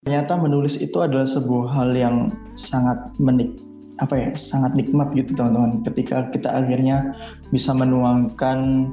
[0.00, 3.52] ternyata menulis itu adalah sebuah hal yang sangat menik
[4.00, 5.84] apa ya sangat nikmat gitu teman-teman.
[5.84, 7.12] Ketika kita akhirnya
[7.52, 8.88] bisa menuangkan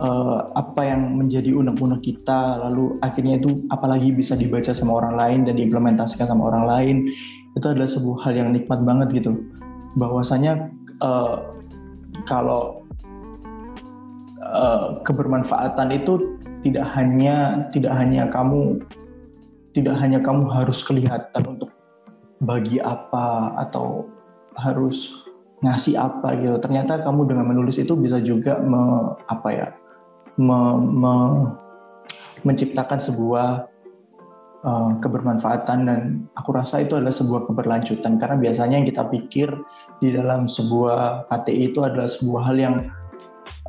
[0.00, 5.38] uh, apa yang menjadi unek-unek kita lalu akhirnya itu apalagi bisa dibaca sama orang lain
[5.44, 6.96] dan diimplementasikan sama orang lain
[7.52, 9.36] itu adalah sebuah hal yang nikmat banget gitu.
[10.00, 10.72] Bahwasanya
[11.04, 11.52] uh,
[12.24, 12.80] kalau
[14.40, 18.80] uh, kebermanfaatan itu tidak hanya tidak hanya kamu
[19.76, 21.68] tidak hanya kamu harus kelihatan untuk
[22.40, 24.08] bagi apa atau
[24.56, 25.28] harus
[25.60, 26.56] ngasih apa gitu.
[26.64, 29.68] Ternyata kamu dengan menulis itu bisa juga me, apa ya
[30.40, 31.14] me, me,
[32.48, 33.68] menciptakan sebuah
[34.64, 36.00] uh, kebermanfaatan dan
[36.40, 39.48] aku rasa itu adalah sebuah keberlanjutan karena biasanya yang kita pikir
[40.00, 42.76] di dalam sebuah KTI itu adalah sebuah hal yang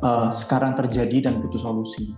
[0.04, 2.12] uh, sekarang terjadi dan butuh solusi.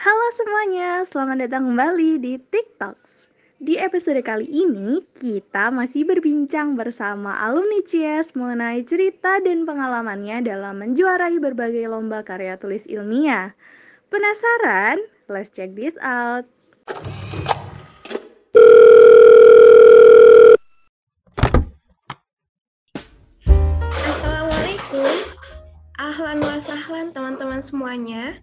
[0.00, 3.28] Halo semuanya, selamat datang kembali di TikToks.
[3.60, 10.80] Di episode kali ini, kita masih berbincang bersama alumni CS mengenai cerita dan pengalamannya dalam
[10.80, 13.52] menjuarai berbagai lomba karya tulis ilmiah.
[14.08, 15.04] Penasaran?
[15.28, 16.48] Let's check this out.
[24.08, 25.12] Assalamualaikum.
[26.00, 28.40] Ahlan wa sahlan teman-teman semuanya.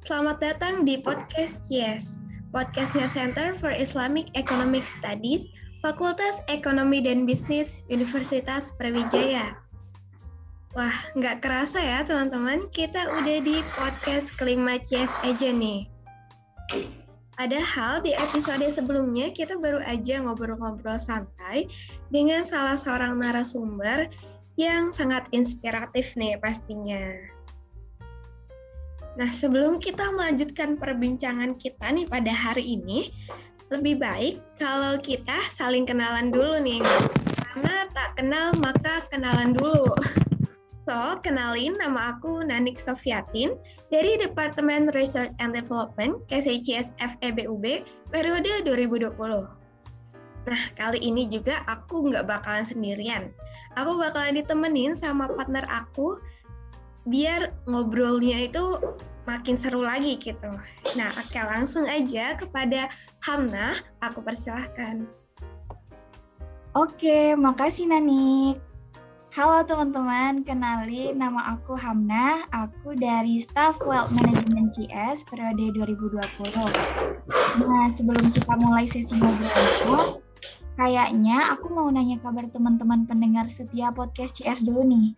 [0.00, 2.24] Selamat datang di podcast Yes,
[2.56, 5.44] podcastnya Center for Islamic Economic Studies,
[5.84, 9.60] Fakultas Ekonomi dan Bisnis Universitas Brawijaya.
[10.72, 15.84] Wah, nggak kerasa ya teman-teman, kita udah di podcast kelima Yes aja nih.
[17.36, 21.68] Padahal di episode sebelumnya kita baru aja ngobrol-ngobrol santai
[22.08, 24.08] dengan salah seorang narasumber
[24.56, 27.29] yang sangat inspiratif nih pastinya.
[29.18, 33.10] Nah, sebelum kita melanjutkan perbincangan kita nih pada hari ini,
[33.70, 36.82] lebih baik kalau kita saling kenalan dulu nih.
[37.50, 39.94] Karena tak kenal maka kenalan dulu.
[40.90, 43.54] So, kenalin nama aku Nanik Sofiatin
[43.94, 49.14] dari Departemen Research and Development KCCS FEBUB periode 2020.
[50.50, 53.30] Nah, kali ini juga aku nggak bakalan sendirian.
[53.78, 56.18] Aku bakalan ditemenin sama partner aku
[57.08, 58.76] biar ngobrolnya itu
[59.24, 60.50] makin seru lagi gitu.
[60.98, 62.90] Nah, oke langsung aja kepada
[63.24, 65.06] Hamna, aku persilahkan.
[66.74, 68.62] Oke, makasih Nanik.
[69.30, 76.18] Halo teman-teman, kenali nama aku Hamna, aku dari Staff Wealth Management CS periode 2020.
[77.62, 80.18] Nah, sebelum kita mulai sesi ngobrol
[80.74, 85.14] kayaknya aku mau nanya kabar teman-teman pendengar setiap podcast CS dulu nih.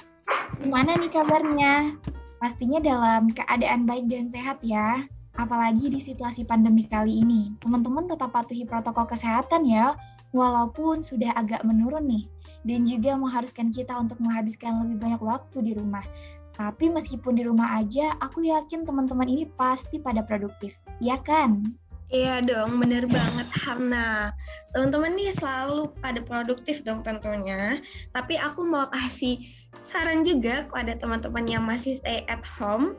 [0.62, 1.96] Gimana nih kabarnya?
[2.42, 5.06] Pastinya dalam keadaan baik dan sehat ya.
[5.38, 7.54] Apalagi di situasi pandemi kali ini.
[7.62, 9.96] Teman-teman tetap patuhi protokol kesehatan ya,
[10.36, 12.24] walaupun sudah agak menurun nih.
[12.62, 16.04] Dan juga mengharuskan kita untuk menghabiskan lebih banyak waktu di rumah.
[16.52, 20.76] Tapi meskipun di rumah aja, aku yakin teman-teman ini pasti pada produktif.
[21.00, 21.74] Ya kan?
[22.12, 24.36] Iya dong, bener banget Hamna.
[24.76, 27.80] Teman-teman nih selalu pada produktif dong tentunya.
[28.12, 29.40] Tapi aku mau kasih
[29.80, 32.98] saran juga kepada teman-teman yang masih stay at home.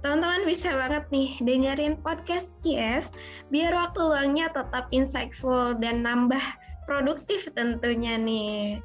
[0.00, 3.12] Teman-teman bisa banget nih dengerin podcast Yes
[3.48, 6.42] biar waktu luangnya tetap insightful dan nambah
[6.88, 8.80] produktif tentunya nih.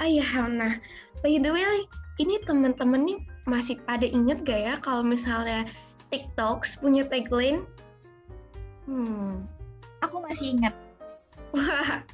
[0.00, 0.80] Oh iya Hamna,
[1.22, 1.86] by the way,
[2.20, 5.68] ini teman-teman nih masih pada inget gak ya kalau misalnya
[6.12, 7.64] TikToks punya tagline
[8.84, 9.48] Hmm,
[10.04, 10.74] aku masih ingat.
[11.56, 12.04] Wah,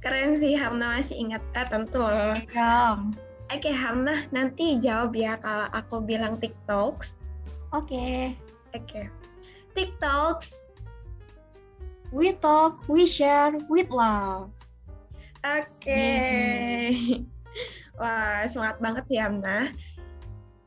[0.00, 1.42] keren sih Hamna masih ingat.
[1.52, 2.36] Eh, tentu loh.
[2.48, 2.96] Ya.
[3.48, 7.16] Oke, Hamna, nanti jawab ya kalau aku bilang TikToks.
[7.72, 8.36] Oke.
[8.76, 9.08] Oke.
[9.72, 10.68] TikToks.
[12.12, 14.52] We talk, we share, with love.
[15.44, 16.08] Oke.
[17.96, 19.72] Wah, semangat banget ya, Hamna.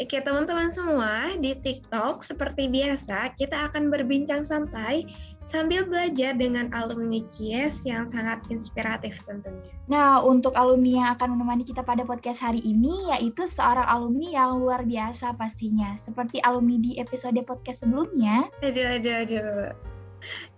[0.02, 5.06] Oke teman-teman semua, di TikTok seperti biasa kita akan berbincang santai
[5.44, 9.74] sambil belajar dengan alumni CIES yang sangat inspiratif tentunya.
[9.90, 14.62] Nah, untuk alumni yang akan menemani kita pada podcast hari ini yaitu seorang alumni yang
[14.62, 15.98] luar biasa pastinya.
[15.98, 18.48] Seperti alumni di episode podcast sebelumnya.
[18.62, 19.74] Aduh, aduh, aduh.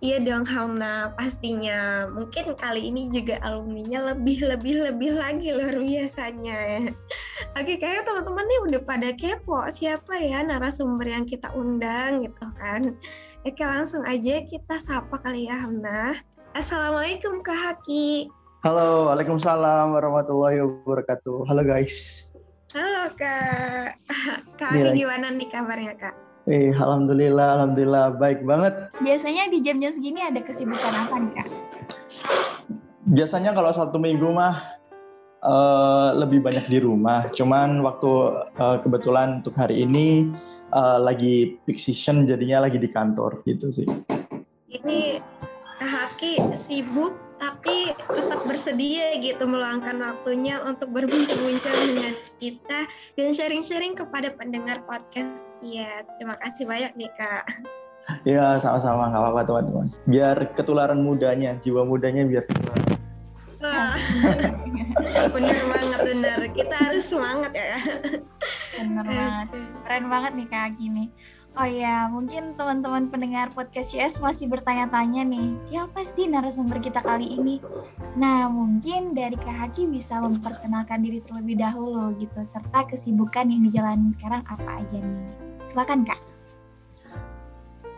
[0.03, 2.11] Iya dong Hamna, pastinya.
[2.11, 6.91] Mungkin kali ini juga alumninya lebih lebih lebih lagi luar biasanya.
[7.55, 12.99] Oke, kayaknya teman-teman nih udah pada kepo siapa ya narasumber yang kita undang gitu kan.
[13.43, 16.15] Oke, langsung aja kita sapa kali ya Hamna.
[16.55, 18.31] Assalamualaikum Kak Haki.
[18.63, 21.43] Halo, Waalaikumsalam warahmatullahi wabarakatuh.
[21.51, 22.31] Halo guys.
[22.71, 23.99] Halo Kak.
[24.63, 26.15] Kak Haki gimana nih kabarnya Kak?
[26.47, 28.95] Eh, alhamdulillah, alhamdulillah baik banget.
[29.03, 31.47] Biasanya di jam-jam segini ada kesibukan apa nih kak?
[33.11, 34.55] Biasanya kalau satu minggu mah
[35.43, 37.27] uh, lebih banyak di rumah.
[37.35, 38.11] Cuman waktu
[38.55, 40.31] uh, kebetulan untuk hari ini
[40.73, 43.87] uh, lagi peak season jadinya lagi di kantor gitu sih.
[44.73, 45.21] Ini
[45.77, 52.87] Kak Haki sibuk tapi tetap bersedia gitu meluangkan waktunya untuk berbincang-bincang dengan kita
[53.19, 55.43] dan sharing-sharing kepada pendengar podcast.
[55.59, 57.45] Ya, terima kasih banyak nih Kak.
[58.27, 59.11] Ya, sama-sama.
[59.11, 59.87] Nggak apa-apa teman-teman.
[60.07, 62.82] Biar ketularan mudanya, jiwa mudanya biar ketularan.
[63.63, 63.95] Wah,
[65.33, 66.39] bener banget, bener.
[66.51, 67.79] Kita harus semangat ya.
[68.75, 69.47] Bener banget.
[69.87, 71.07] Keren banget nih Kak Gini.
[71.53, 77.37] Oh ya, mungkin teman-teman pendengar podcast CS masih bertanya-tanya nih, siapa sih narasumber kita kali
[77.37, 77.61] ini?
[78.17, 84.17] Nah, mungkin dari Kak Haki bisa memperkenalkan diri terlebih dahulu gitu, serta kesibukan yang dijalani
[84.17, 85.29] sekarang apa aja nih.
[85.69, 86.19] Silakan Kak.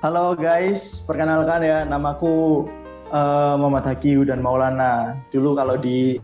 [0.04, 2.68] Halo guys, perkenalkan ya, namaku
[3.12, 5.20] uh, Muhammad Haki dan Maulana.
[5.30, 6.18] Dulu kalau di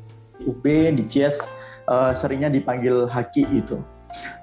[0.46, 0.64] UB,
[0.98, 1.52] di CS,
[1.92, 3.82] uh, seringnya dipanggil Haki itu.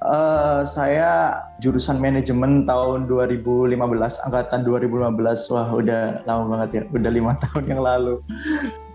[0.00, 3.76] Uh, saya jurusan manajemen tahun 2015,
[4.24, 5.52] angkatan 2015.
[5.52, 8.24] Wah, udah lama banget ya, udah lima tahun yang lalu.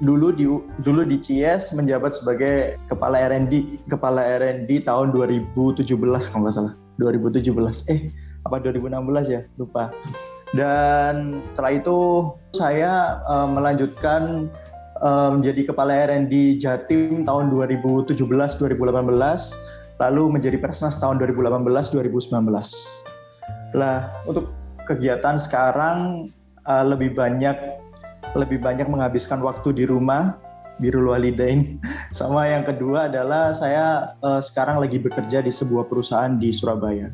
[0.02, 0.46] Dulu di
[0.82, 5.86] dulu di CS menjabat sebagai kepala R&D, kepala R&D tahun 2017
[6.34, 6.74] kalau nggak salah.
[6.98, 7.94] 2017.
[7.94, 8.10] Eh,
[8.46, 9.42] apa 2016 ya?
[9.62, 9.94] Lupa.
[10.54, 12.00] Dan setelah itu
[12.54, 14.54] saya uh, melanjutkan
[15.02, 18.62] uh, menjadi kepala R&D Jatim tahun 2017 2018
[20.02, 22.50] lalu menjadi Persnas tahun 2018-2019.
[23.74, 24.54] Lah, untuk
[24.86, 26.30] kegiatan sekarang
[26.70, 27.58] uh, lebih banyak
[28.34, 30.38] lebih banyak menghabiskan waktu di rumah
[30.82, 31.78] birul walidain
[32.18, 37.14] sama yang kedua adalah saya uh, sekarang lagi bekerja di sebuah perusahaan di Surabaya.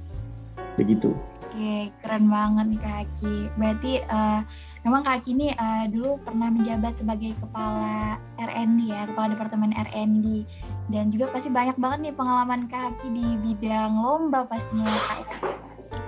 [0.79, 1.11] Begitu
[1.59, 4.39] oke keren banget nih Kak Haki berarti uh,
[4.87, 10.47] memang Kak Haki ini uh, dulu pernah menjabat sebagai kepala RND ya kepala departemen RND
[10.87, 15.27] dan juga pasti banyak banget nih pengalaman Kak Haki di bidang lomba pastinya Kak.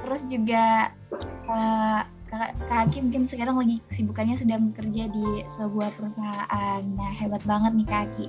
[0.07, 0.95] Terus juga
[1.51, 2.01] uh,
[2.31, 6.79] Kak, Haki mungkin sekarang lagi kesibukannya sedang bekerja di sebuah perusahaan.
[6.95, 8.25] Nah, hebat banget nih Kak Haki.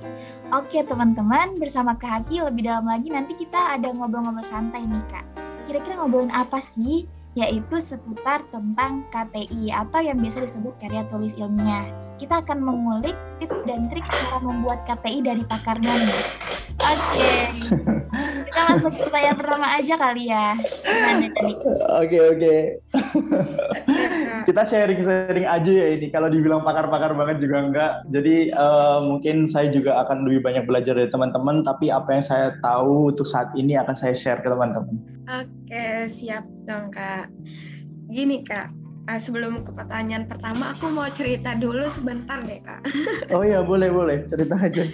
[0.51, 5.25] Oke teman-teman, bersama Kak Haki lebih dalam lagi nanti kita ada ngobrol-ngobrol santai nih Kak.
[5.71, 7.07] Kira-kira ngobrolin apa sih?
[7.33, 13.57] Yaitu seputar tentang KTI atau yang biasa disebut karya tulis ilmiah kita akan mengulik tips
[13.65, 16.21] dan trik cara membuat KTI dari pakarnya nih.
[16.83, 17.41] Oke, okay.
[18.47, 20.47] kita masuk ke pertanyaan pertama aja kali ya.
[21.99, 22.55] Oke oke.
[24.43, 26.07] Kita sharing-sharing aja ya ini.
[26.11, 27.91] Kalau dibilang pakar-pakar banget juga enggak.
[28.11, 31.63] Jadi uh, mungkin saya juga akan lebih banyak belajar dari teman-teman.
[31.63, 34.99] Tapi apa yang saya tahu untuk saat ini akan saya share ke teman-teman.
[35.27, 37.31] Oke, siap dong kak.
[38.11, 38.69] Gini kak,
[39.09, 42.83] uh, sebelum ke pertanyaan pertama aku mau cerita dulu sebentar deh kak.
[43.35, 44.87] Oh iya boleh boleh cerita aja.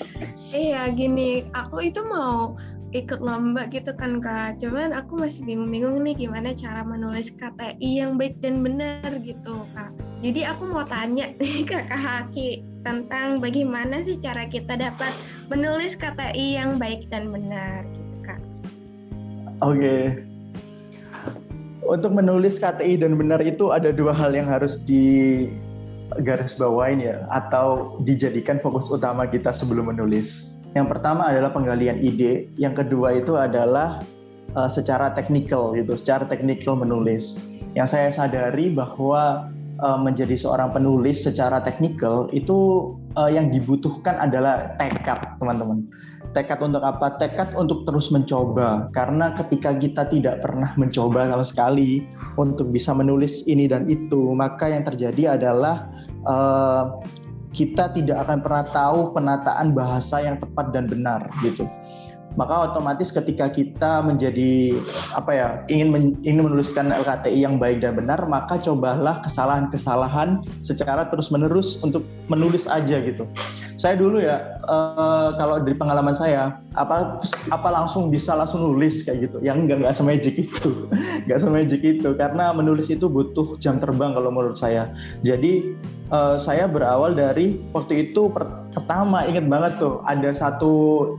[0.55, 2.57] iya gini aku itu mau
[2.91, 4.59] ikut lomba gitu kan kak.
[4.61, 9.93] Cuman aku masih bingung-bingung nih gimana cara menulis KTI yang baik dan benar gitu kak.
[10.19, 15.11] Jadi aku mau tanya nih ke Kak Haki tentang bagaimana sih cara kita dapat
[15.47, 18.41] menulis KTI yang baik dan benar gitu kak.
[19.59, 20.03] Oke, okay
[21.89, 25.49] untuk menulis KTI dan benar itu ada dua hal yang harus di
[26.21, 30.53] garis bawain ya atau dijadikan fokus utama kita sebelum menulis.
[30.77, 34.05] Yang pertama adalah penggalian ide, yang kedua itu adalah
[34.53, 37.41] uh, secara teknikal gitu, secara teknikal menulis.
[37.73, 39.49] Yang saya sadari bahwa
[39.81, 45.89] uh, menjadi seorang penulis secara teknikal itu uh, yang dibutuhkan adalah tekad, teman-teman
[46.33, 47.17] tekad untuk apa?
[47.17, 48.89] Tekad untuk terus mencoba.
[48.93, 52.05] Karena ketika kita tidak pernah mencoba sama sekali
[52.37, 55.89] untuk bisa menulis ini dan itu, maka yang terjadi adalah
[56.29, 57.01] uh,
[57.53, 61.65] kita tidak akan pernah tahu penataan bahasa yang tepat dan benar gitu.
[62.37, 64.77] Maka otomatis ketika kita menjadi
[65.17, 71.09] apa ya ingin men, ingin menuliskan LKTI yang baik dan benar maka cobalah kesalahan-kesalahan secara
[71.09, 73.25] terus menerus untuk menulis aja gitu.
[73.81, 77.17] Saya dulu ya uh, kalau dari pengalaman saya apa
[77.49, 79.41] apa langsung bisa langsung nulis kayak gitu.
[79.41, 80.71] Yang enggak enggak semajik itu.
[81.25, 84.93] Enggak semajik itu karena menulis itu butuh jam terbang kalau menurut saya.
[85.25, 85.73] Jadi
[86.13, 90.71] uh, saya berawal dari waktu itu per, pertama inget banget tuh ada satu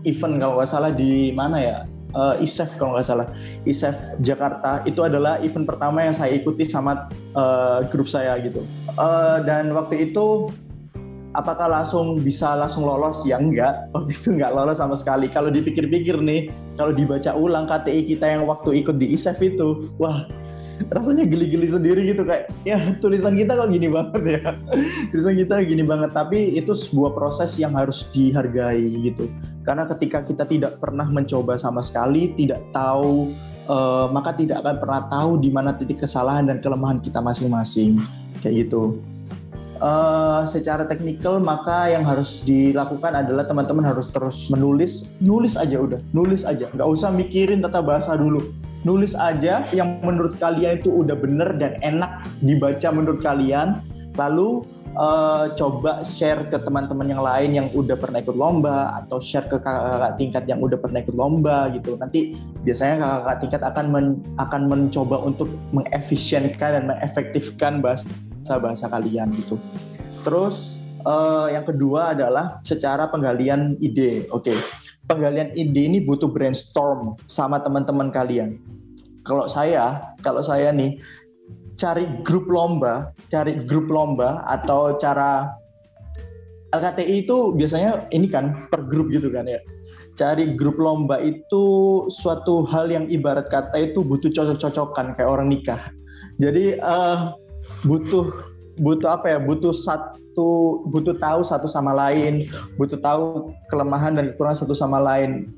[0.06, 1.78] event kalau nggak salah di mana ya?
[2.10, 3.26] Uh, ISEF kalau nggak salah.
[3.70, 3.94] ISEF
[4.26, 4.82] Jakarta.
[4.82, 7.06] Itu adalah event pertama yang saya ikuti sama
[7.38, 8.66] uh, grup saya gitu.
[8.98, 10.50] Uh, dan waktu itu
[11.38, 13.22] apakah langsung bisa langsung lolos?
[13.22, 15.30] Ya enggak waktu itu enggak lolos sama sekali.
[15.30, 20.26] Kalau dipikir-pikir nih kalau dibaca ulang KTI kita yang waktu ikut di ISEF itu wah
[20.94, 24.40] rasanya geli-geli sendiri gitu kayak ya tulisan kita kok gini banget ya?
[25.12, 26.10] Tulisan kita gini banget.
[26.16, 29.28] Tapi itu sebuah proses yang harus dihargai gitu.
[29.68, 33.32] Karena ketika kita tidak pernah mencoba sama sekali tidak tahu
[33.68, 38.00] uh, maka tidak akan pernah tahu di mana titik kesalahan dan kelemahan kita masing-masing.
[38.40, 38.96] Kayak gitu.
[39.80, 45.08] Uh, secara teknikal maka yang harus dilakukan adalah teman-teman harus terus menulis.
[45.24, 46.68] Nulis aja udah nulis aja.
[46.76, 48.44] Nggak usah mikirin tata bahasa dulu
[48.84, 53.84] nulis aja yang menurut kalian itu udah bener dan enak dibaca menurut kalian
[54.16, 54.64] lalu
[54.96, 59.60] uh, coba share ke teman-teman yang lain yang udah pernah ikut lomba atau share ke
[59.60, 62.34] kakak-kakak tingkat yang udah pernah ikut lomba gitu nanti
[62.64, 64.06] biasanya kakak-kakak tingkat akan men,
[64.40, 68.08] akan mencoba untuk mengefisienkan dan mengefektifkan bahasa
[68.50, 69.54] bahasa kalian gitu.
[70.26, 74.26] Terus uh, yang kedua adalah secara penggalian ide.
[74.34, 74.58] Oke, okay.
[75.06, 78.60] Penggalian ide ini butuh brainstorm sama teman-teman kalian.
[79.24, 81.00] Kalau saya, kalau saya nih
[81.80, 85.48] cari grup lomba, cari grup lomba atau cara
[86.70, 89.58] LKTI itu biasanya ini kan per grup gitu kan ya.
[90.14, 91.64] Cari grup lomba itu
[92.12, 95.90] suatu hal yang ibarat kata itu butuh cocok-cocokan kayak orang nikah.
[96.38, 97.34] Jadi uh,
[97.84, 98.49] butuh
[98.80, 99.38] butuh apa ya?
[99.38, 102.48] Butuh satu butuh tahu satu sama lain.
[102.80, 105.52] Butuh tahu kelemahan dan kekurangan satu sama lain.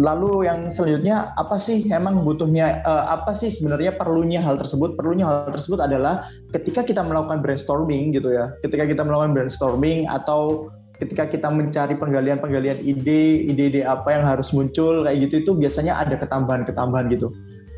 [0.00, 4.96] Lalu yang selanjutnya apa sih emang butuhnya uh, apa sih sebenarnya perlunya hal tersebut?
[4.96, 6.24] Perlunya hal tersebut adalah
[6.56, 8.56] ketika kita melakukan brainstorming gitu ya.
[8.64, 15.04] Ketika kita melakukan brainstorming atau ketika kita mencari penggalian-penggalian ide ide-ide apa yang harus muncul
[15.04, 17.28] kayak gitu itu biasanya ada ketambahan-ketambahan gitu.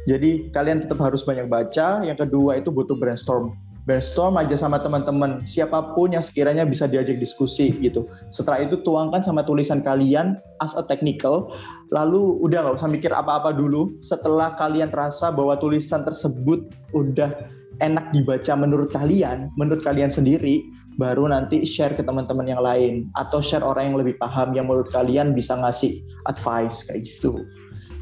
[0.07, 2.03] Jadi kalian tetap harus banyak baca.
[2.03, 3.55] Yang kedua itu butuh brainstorm.
[3.83, 8.07] Brainstorm aja sama teman-teman, siapa pun yang sekiranya bisa diajak diskusi gitu.
[8.31, 11.51] Setelah itu tuangkan sama tulisan kalian as a technical,
[11.91, 13.91] lalu udah nggak usah mikir apa-apa dulu.
[13.99, 17.51] Setelah kalian rasa bahwa tulisan tersebut udah
[17.83, 20.63] enak dibaca menurut kalian, menurut kalian sendiri,
[20.95, 24.95] baru nanti share ke teman-teman yang lain atau share orang yang lebih paham yang menurut
[24.95, 25.99] kalian bisa ngasih
[26.31, 27.43] advice kayak gitu.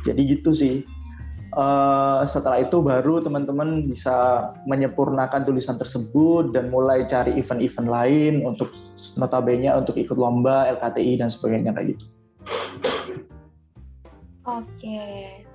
[0.05, 0.85] Jadi gitu sih
[1.55, 8.71] uh, setelah itu baru teman-teman bisa menyempurnakan tulisan tersebut dan mulai cari event-event lain untuk
[9.19, 12.05] notabene untuk ikut lomba LKTI dan sebagainya kayak gitu.
[14.49, 15.03] Oke,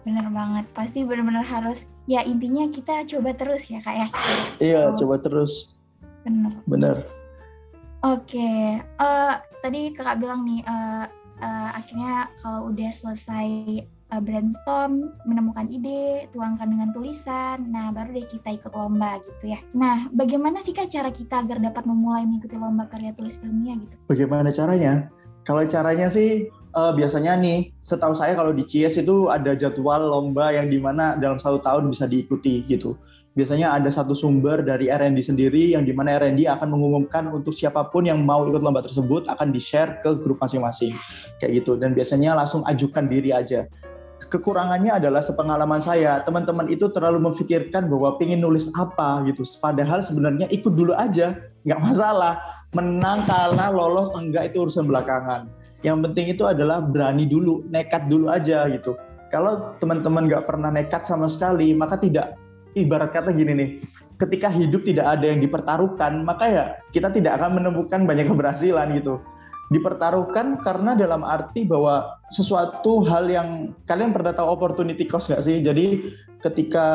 [0.07, 0.65] benar banget.
[0.71, 4.07] Pasti benar-benar harus ya intinya kita coba terus ya kak ya.
[4.61, 4.97] Iya, terus.
[5.01, 5.53] coba terus.
[6.23, 6.53] Benar.
[6.69, 6.97] Benar.
[8.05, 9.33] Oke, uh,
[9.65, 11.09] tadi kakak bilang nih uh,
[11.41, 13.81] uh, akhirnya kalau udah selesai
[14.15, 17.67] uh, brainstorm, menemukan ide, tuangkan dengan tulisan.
[17.67, 19.59] Nah, baru deh kita ikut lomba gitu ya.
[19.75, 23.95] Nah, bagaimana sih Kak cara kita agar dapat memulai mengikuti lomba karya tulis ilmiah gitu?
[24.07, 25.11] Bagaimana caranya?
[25.45, 30.55] Kalau caranya sih uh, biasanya nih, setahu saya kalau di CS itu ada jadwal lomba
[30.55, 32.97] yang di mana dalam satu tahun bisa diikuti gitu.
[33.35, 37.91] Biasanya ada satu sumber dari R&D sendiri yang di mana R&D akan mengumumkan untuk siapa
[37.91, 40.95] pun yang mau ikut lomba tersebut akan di-share ke grup masing-masing
[41.43, 41.75] kayak gitu.
[41.75, 43.67] Dan biasanya langsung ajukan diri aja
[44.27, 46.21] kekurangannya adalah sepengalaman saya.
[46.25, 49.45] Teman-teman itu terlalu memikirkan bahwa pengen nulis apa gitu.
[49.61, 52.41] Padahal sebenarnya ikut dulu aja nggak masalah.
[52.73, 55.47] Menang kalah lolos enggak itu urusan belakangan.
[55.85, 58.97] Yang penting itu adalah berani dulu nekat dulu aja gitu.
[59.29, 62.37] Kalau teman-teman nggak pernah nekat sama sekali maka tidak
[62.75, 63.69] ibarat kata gini nih
[64.19, 69.19] ketika hidup tidak ada yang dipertaruhkan maka ya kita tidak akan menemukan banyak keberhasilan gitu
[69.73, 75.63] dipertaruhkan karena dalam arti bahwa sesuatu hal yang kalian pernah tahu opportunity cost nggak sih?
[75.63, 76.87] Jadi ketika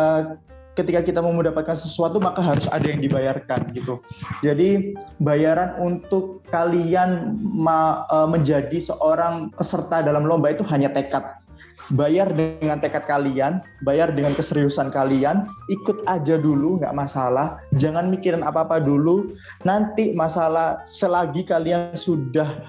[0.79, 3.99] ketika kita mau mendapatkan sesuatu maka harus ada yang dibayarkan gitu.
[4.41, 7.37] Jadi bayaran untuk kalian
[7.67, 11.40] uh, menjadi seorang peserta dalam lomba itu hanya tekad
[11.95, 18.47] bayar dengan tekad kalian, bayar dengan keseriusan kalian, ikut aja dulu nggak masalah, jangan mikirin
[18.47, 19.35] apa-apa dulu.
[19.67, 22.63] Nanti masalah selagi kalian sudah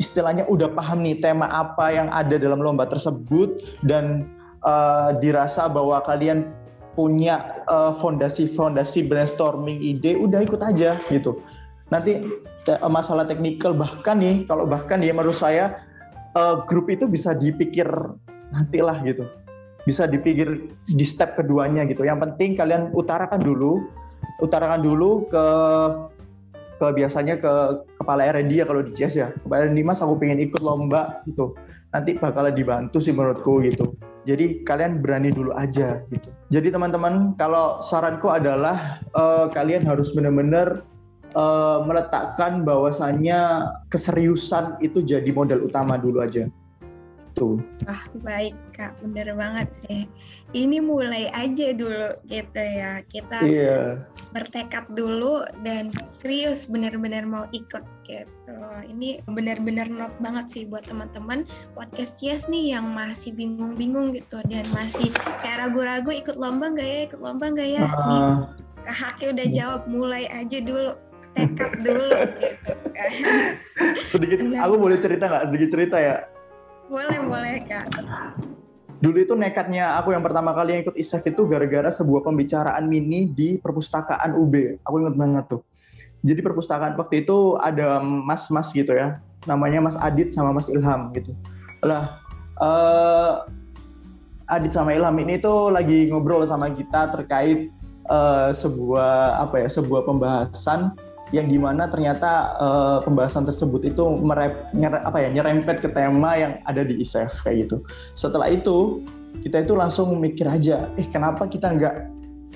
[0.00, 4.28] istilahnya udah paham nih tema apa yang ada dalam lomba tersebut dan
[4.64, 6.48] uh, dirasa bahwa kalian
[6.96, 11.40] punya uh, fondasi-fondasi brainstorming ide, udah ikut aja gitu.
[11.88, 12.42] Nanti
[12.86, 15.80] masalah teknikal bahkan nih kalau bahkan ya menurut saya
[16.36, 17.88] uh, grup itu bisa dipikir
[18.54, 19.26] nantilah gitu.
[19.88, 22.04] Bisa dipikir di step keduanya gitu.
[22.04, 23.80] Yang penting kalian utarakan dulu
[24.44, 25.46] utarakan dulu ke
[26.80, 27.52] ke biasanya ke
[28.00, 29.28] kepala R&D ya kalau di CS ya.
[29.44, 31.56] Kepala R&D mas aku pengen ikut lomba gitu.
[31.92, 33.96] Nanti bakalan dibantu sih menurutku gitu.
[34.28, 36.28] Jadi kalian berani dulu aja gitu.
[36.52, 40.84] Jadi teman-teman kalau saranku adalah uh, kalian harus benar-benar
[41.34, 46.46] uh, meletakkan bahwasannya keseriusan itu jadi modal utama dulu aja
[47.30, 47.62] itu.
[47.86, 50.00] Ah baik kak, bener banget sih.
[50.50, 53.00] Ini mulai aja dulu gitu ya.
[53.06, 54.02] Kita Iya.
[54.30, 58.54] bertekad dulu dan serius benar-benar mau ikut gitu.
[58.82, 64.66] Ini benar-benar not banget sih buat teman-teman podcast Yes nih yang masih bingung-bingung gitu dan
[64.74, 65.10] masih
[65.40, 67.82] kayak ragu-ragu ikut lomba nggak ya, ikut lomba nggak ya.
[67.86, 68.36] Nih, Ah,
[68.80, 70.98] Kak Haki udah jawab mulai aja dulu,
[71.38, 72.10] tekad dulu
[72.42, 73.10] gitu kan.
[74.08, 75.44] sedikit, aku boleh cerita nggak?
[75.54, 76.16] Sedikit cerita ya.
[76.90, 77.86] Boleh boleh kak.
[78.98, 83.30] Dulu itu nekatnya aku yang pertama kali yang ikut ISEF itu gara-gara sebuah pembicaraan mini
[83.30, 84.82] di perpustakaan UB.
[84.84, 85.62] Aku inget banget tuh.
[86.26, 89.22] Jadi perpustakaan waktu itu ada mas-mas gitu ya.
[89.48, 91.32] Namanya Mas Adit sama Mas Ilham gitu.
[91.80, 92.20] Lah,
[92.60, 93.32] eh,
[94.52, 97.72] Adit sama Ilham ini tuh lagi ngobrol sama kita terkait
[98.10, 100.92] eh, sebuah apa ya, sebuah pembahasan
[101.30, 106.34] yang di mana ternyata eh, pembahasan tersebut itu merep, nyere- apa ya, nyerempet ke tema
[106.34, 107.82] yang ada di ISEF kayak gitu.
[108.18, 109.06] Setelah itu
[109.46, 111.94] kita itu langsung mikir aja eh kenapa kita nggak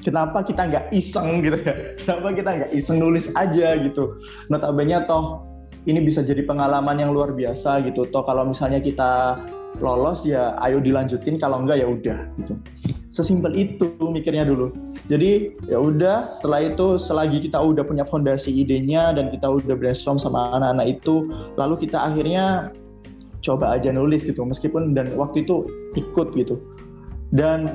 [0.03, 1.39] kenapa kita nggak iseng?
[1.47, 1.75] gitu ya.
[2.03, 4.19] Kenapa kita nggak iseng nulis aja gitu.
[4.51, 5.47] Notabene toh
[5.85, 8.11] ini bisa jadi pengalaman yang luar biasa gitu.
[8.11, 9.39] Toh kalau misalnya kita
[9.83, 12.55] lolos ya ayo dilanjutin kalau enggak ya udah gitu
[13.15, 14.75] sesimpel itu mikirnya dulu.
[15.07, 20.19] Jadi ya udah setelah itu selagi kita udah punya fondasi idenya dan kita udah brainstorm
[20.19, 22.75] sama anak-anak itu lalu kita akhirnya
[23.47, 26.59] coba aja nulis gitu meskipun dan waktu itu ikut gitu.
[27.31, 27.71] Dan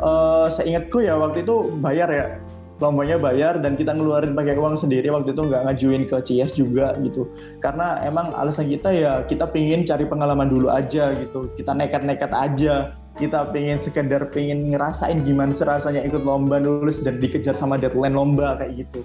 [0.00, 2.40] eh saya ingatku ya waktu itu bayar ya.
[2.80, 6.96] Lombanya bayar dan kita ngeluarin pakai uang sendiri waktu itu nggak ngajuin ke CS juga
[7.04, 7.28] gitu.
[7.60, 11.52] Karena emang alasan kita ya kita pengen cari pengalaman dulu aja gitu.
[11.60, 17.20] Kita nekat-nekat aja kita pengen sekedar pengen ngerasain gimana sih rasanya ikut lomba nulis dan
[17.20, 19.04] dikejar sama deadline lomba kayak gitu.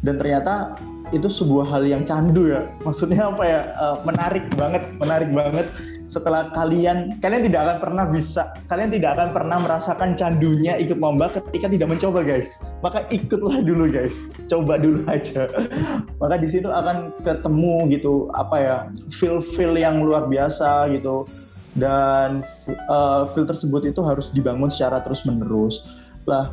[0.00, 0.80] Dan ternyata
[1.12, 2.64] itu sebuah hal yang candu ya.
[2.88, 3.60] Maksudnya apa ya?
[3.76, 5.68] Eh, menarik banget menarik banget.
[6.10, 11.30] Setelah kalian kalian tidak akan pernah bisa kalian tidak akan pernah merasakan candunya ikut lomba
[11.30, 12.58] ketika tidak mencoba guys.
[12.82, 14.32] Maka ikutlah dulu guys.
[14.48, 15.46] Coba dulu aja.
[16.18, 18.76] Maka di situ akan ketemu gitu apa ya
[19.12, 21.28] feel feel yang luar biasa gitu
[21.78, 25.86] dan eh, feel tersebut itu harus dibangun secara terus menerus
[26.26, 26.50] lah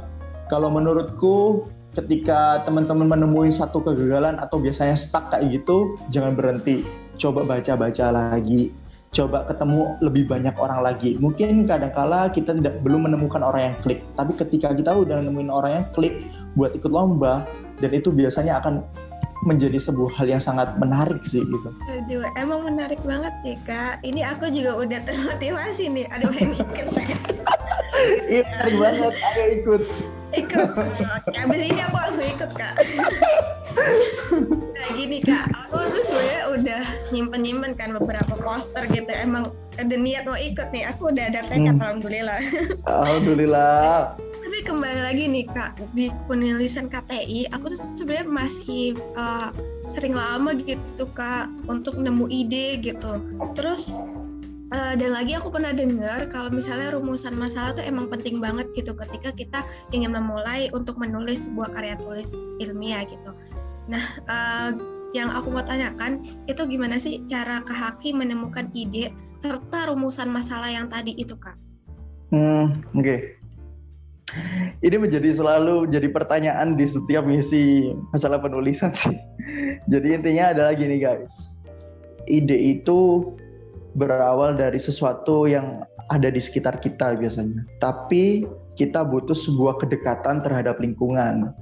[0.47, 6.85] kalau menurutku ketika teman-teman menemui satu kegagalan atau biasanya stuck kayak gitu jangan berhenti.
[7.17, 8.69] Coba baca-baca lagi.
[9.09, 11.17] Coba ketemu lebih banyak orang lagi.
[11.17, 13.99] Mungkin kadangkala kita tidak belum menemukan orang yang klik.
[14.13, 16.21] Tapi ketika kita udah nemuin orang yang klik
[16.53, 17.49] buat ikut lomba
[17.81, 18.85] dan itu biasanya akan
[19.43, 24.01] menjadi sebuah hal yang sangat menarik sih gitu Aduh, emang menarik banget nih kak.
[24.01, 26.05] Ini aku juga udah termotivasi nih.
[26.09, 26.87] Aduh, pengen ikut.
[28.27, 29.83] iya menarik banget ayo ikut
[30.35, 30.69] ikut.
[31.33, 32.73] Abis ini aku langsung ikut kak.
[34.73, 39.09] Nah gini kak, aku tuh sebenarnya udah nyimpen nyimpen kan beberapa poster gitu.
[39.09, 39.47] Emang
[39.77, 40.83] ada niat mau ikut nih.
[40.93, 41.81] Aku udah ada tekad Hmm.
[41.81, 42.39] alhamdulillah.
[42.85, 44.17] alhamdulillah
[44.57, 49.53] Tapi kembali lagi nih kak di penulisan KTI, aku tuh sebenarnya masih uh,
[49.85, 53.21] sering lama gitu kak untuk nemu ide gitu.
[53.53, 53.85] Terus
[54.73, 58.97] uh, dan lagi aku pernah dengar kalau misalnya rumusan masalah tuh emang penting banget gitu
[58.97, 59.59] ketika kita
[59.93, 63.37] ingin memulai untuk menulis sebuah karya tulis ilmiah gitu.
[63.85, 64.73] Nah uh,
[65.13, 70.73] yang aku mau tanyakan itu gimana sih cara Kak Haki menemukan ide serta rumusan masalah
[70.73, 71.53] yang tadi itu kak?
[72.33, 73.37] Hmm, oke.
[74.83, 79.15] Ini menjadi selalu jadi pertanyaan di setiap misi masalah penulisan sih.
[79.91, 81.31] Jadi intinya adalah gini guys.
[82.27, 83.31] Ide itu
[83.95, 87.63] berawal dari sesuatu yang ada di sekitar kita biasanya.
[87.79, 88.43] Tapi
[88.75, 91.55] kita butuh sebuah kedekatan terhadap lingkungan.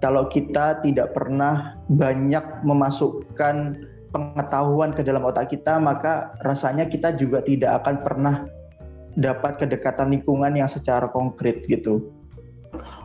[0.00, 3.78] Kalau kita tidak pernah banyak memasukkan
[4.10, 8.34] pengetahuan ke dalam otak kita, maka rasanya kita juga tidak akan pernah
[9.18, 12.14] dapat kedekatan lingkungan yang secara konkret gitu.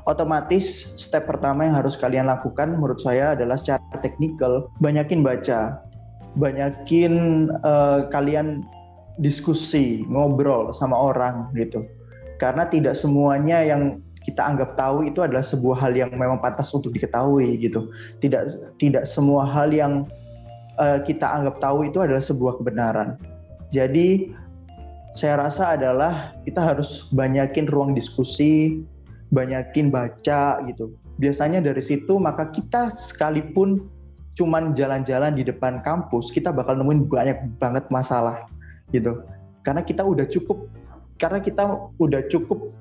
[0.06, 5.82] Otomatis step pertama yang harus kalian lakukan menurut saya adalah secara teknikal banyakin baca,
[6.38, 8.62] banyakin eh, kalian
[9.17, 11.88] diskusi, ngobrol sama orang gitu.
[12.38, 16.91] Karena tidak semuanya yang kita anggap tahu itu adalah sebuah hal yang memang pantas untuk
[16.91, 17.89] diketahui gitu.
[18.19, 20.04] Tidak tidak semua hal yang
[20.84, 23.15] eh, kita anggap tahu itu adalah sebuah kebenaran.
[23.71, 24.36] Jadi
[25.13, 28.82] saya rasa adalah kita harus banyakin ruang diskusi,
[29.30, 30.93] banyakin baca gitu.
[31.21, 33.86] Biasanya dari situ maka kita sekalipun
[34.34, 38.49] cuman jalan-jalan di depan kampus, kita bakal nemuin banyak banget masalah
[38.89, 39.21] gitu.
[39.62, 40.65] Karena kita udah cukup
[41.21, 42.73] karena kita udah cukup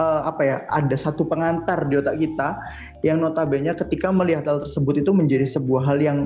[0.00, 2.56] uh, apa ya, ada satu pengantar di otak kita
[3.04, 6.18] yang notabene ketika melihat hal tersebut itu menjadi sebuah hal yang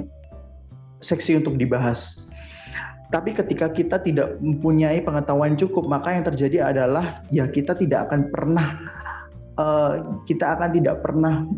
[1.03, 2.31] seksi untuk dibahas.
[3.09, 8.29] Tapi ketika kita tidak mempunyai pengetahuan cukup, maka yang terjadi adalah ya kita tidak akan
[8.29, 8.77] pernah
[9.57, 11.49] uh, kita akan tidak pernah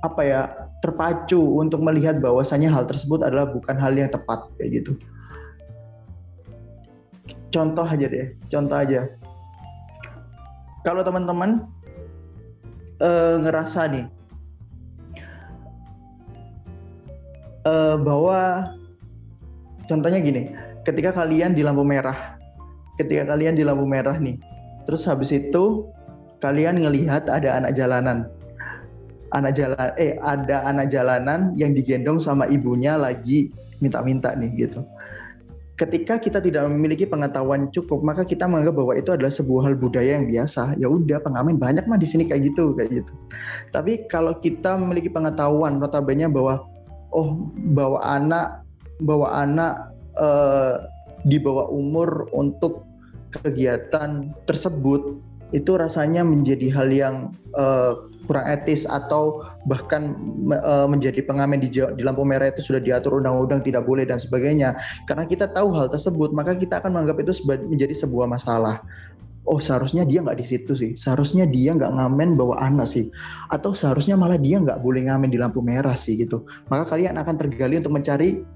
[0.00, 0.40] apa ya
[0.80, 4.92] terpacu untuk melihat bahwasanya hal tersebut adalah bukan hal yang tepat kayak gitu.
[7.52, 9.10] Contoh aja deh, contoh aja.
[10.80, 11.68] Kalau teman-teman
[13.04, 14.06] uh, ngerasa nih
[17.68, 18.72] uh, bahwa
[19.84, 22.38] contohnya gini, ketika kalian di lampu merah,
[22.96, 24.36] ketika kalian di lampu merah nih,
[24.88, 25.88] terus habis itu
[26.40, 28.28] kalian ngelihat ada anak jalanan,
[29.36, 33.52] anak jalan, eh ada anak jalanan yang digendong sama ibunya lagi
[33.84, 34.84] minta-minta nih gitu.
[35.80, 40.20] Ketika kita tidak memiliki pengetahuan cukup, maka kita menganggap bahwa itu adalah sebuah hal budaya
[40.20, 40.76] yang biasa.
[40.76, 43.12] Ya udah, pengamen banyak mah di sini kayak gitu, kayak gitu.
[43.72, 46.68] Tapi kalau kita memiliki pengetahuan, notabene bahwa
[47.16, 48.60] oh bawa anak,
[49.00, 49.89] bawa anak
[50.20, 50.86] uh,
[51.24, 52.84] di bawah umur untuk
[53.42, 55.18] kegiatan tersebut
[55.50, 57.14] itu rasanya menjadi hal yang
[57.58, 60.14] uh, kurang etis atau bahkan
[60.62, 64.78] uh, menjadi pengamen di, di lampu merah itu sudah diatur undang-undang tidak boleh dan sebagainya.
[65.10, 68.78] Karena kita tahu hal tersebut maka kita akan menganggap itu menjadi sebuah masalah.
[69.48, 70.94] Oh seharusnya dia nggak di situ sih.
[70.94, 73.10] Seharusnya dia nggak ngamen bawa anak sih.
[73.50, 76.46] Atau seharusnya malah dia nggak boleh ngamen di lampu merah sih gitu.
[76.70, 78.46] Maka kalian akan tergali untuk mencari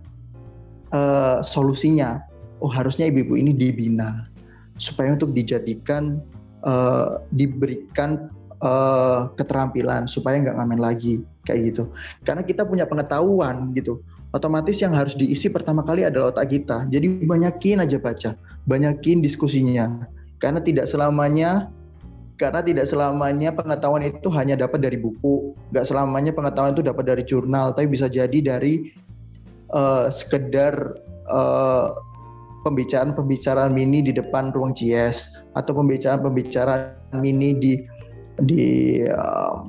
[0.95, 2.23] uh, solusinya.
[2.63, 4.31] Oh harusnya ibu-ibu ini dibina
[4.79, 6.23] supaya untuk dijadikan
[6.65, 8.31] uh, diberikan
[8.63, 11.91] uh, keterampilan supaya nggak ngamen lagi kayak gitu.
[12.23, 14.01] Karena kita punya pengetahuan gitu.
[14.35, 16.91] Otomatis yang harus diisi pertama kali adalah otak kita.
[16.91, 18.35] Jadi banyakin aja baca
[18.67, 20.09] banyakin diskusinya.
[20.43, 21.71] Karena tidak selamanya
[22.35, 27.23] karena tidak selamanya pengetahuan itu hanya dapat dari buku, nggak selamanya pengetahuan itu dapat dari
[27.23, 28.91] jurnal, tapi bisa jadi dari
[29.73, 30.99] uh, sekedar
[31.31, 31.95] uh,
[32.65, 37.73] pembicaraan-pembicaraan mini di depan ruang CS atau pembicaraan-pembicaraan mini di
[38.43, 38.65] di
[39.07, 39.69] uh,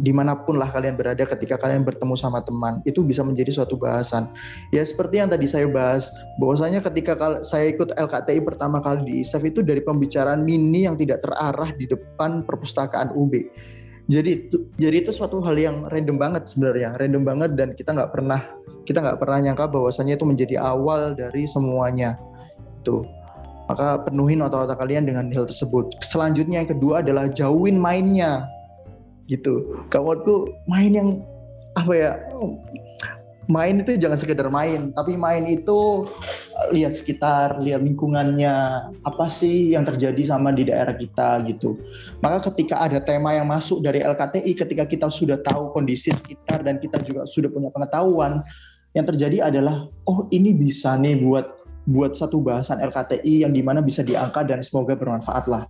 [0.00, 2.80] di mana pun lah kalian berada ketika kalian bertemu sama teman.
[2.88, 4.30] Itu bisa menjadi suatu bahasan.
[4.72, 6.08] Ya seperti yang tadi saya bahas
[6.40, 11.20] bahwasanya ketika saya ikut LKTI pertama kali di ISEF itu dari pembicaraan mini yang tidak
[11.26, 13.34] terarah di depan perpustakaan UB
[14.10, 18.10] jadi itu jadi itu suatu hal yang random banget sebenarnya random banget dan kita nggak
[18.10, 18.40] pernah
[18.82, 22.18] kita nggak pernah nyangka bahwasanya itu menjadi awal dari semuanya.
[22.82, 23.06] Tuh
[23.70, 25.94] maka penuhin otak-otak kalian dengan hal tersebut.
[26.02, 28.44] Selanjutnya yang kedua adalah jauhin mainnya.
[29.30, 29.86] Gitu.
[29.88, 31.22] Kamu tuh main yang
[31.78, 32.10] apa ya
[33.52, 36.08] main itu jangan sekedar main, tapi main itu
[36.56, 38.56] eh, lihat sekitar, lihat lingkungannya,
[39.04, 41.76] apa sih yang terjadi sama di daerah kita gitu.
[42.24, 46.80] Maka ketika ada tema yang masuk dari LKTI, ketika kita sudah tahu kondisi sekitar dan
[46.80, 48.40] kita juga sudah punya pengetahuan,
[48.96, 51.60] yang terjadi adalah oh ini bisa nih buat
[51.92, 55.68] buat satu bahasan LKTI yang di mana bisa diangkat dan semoga bermanfaat lah.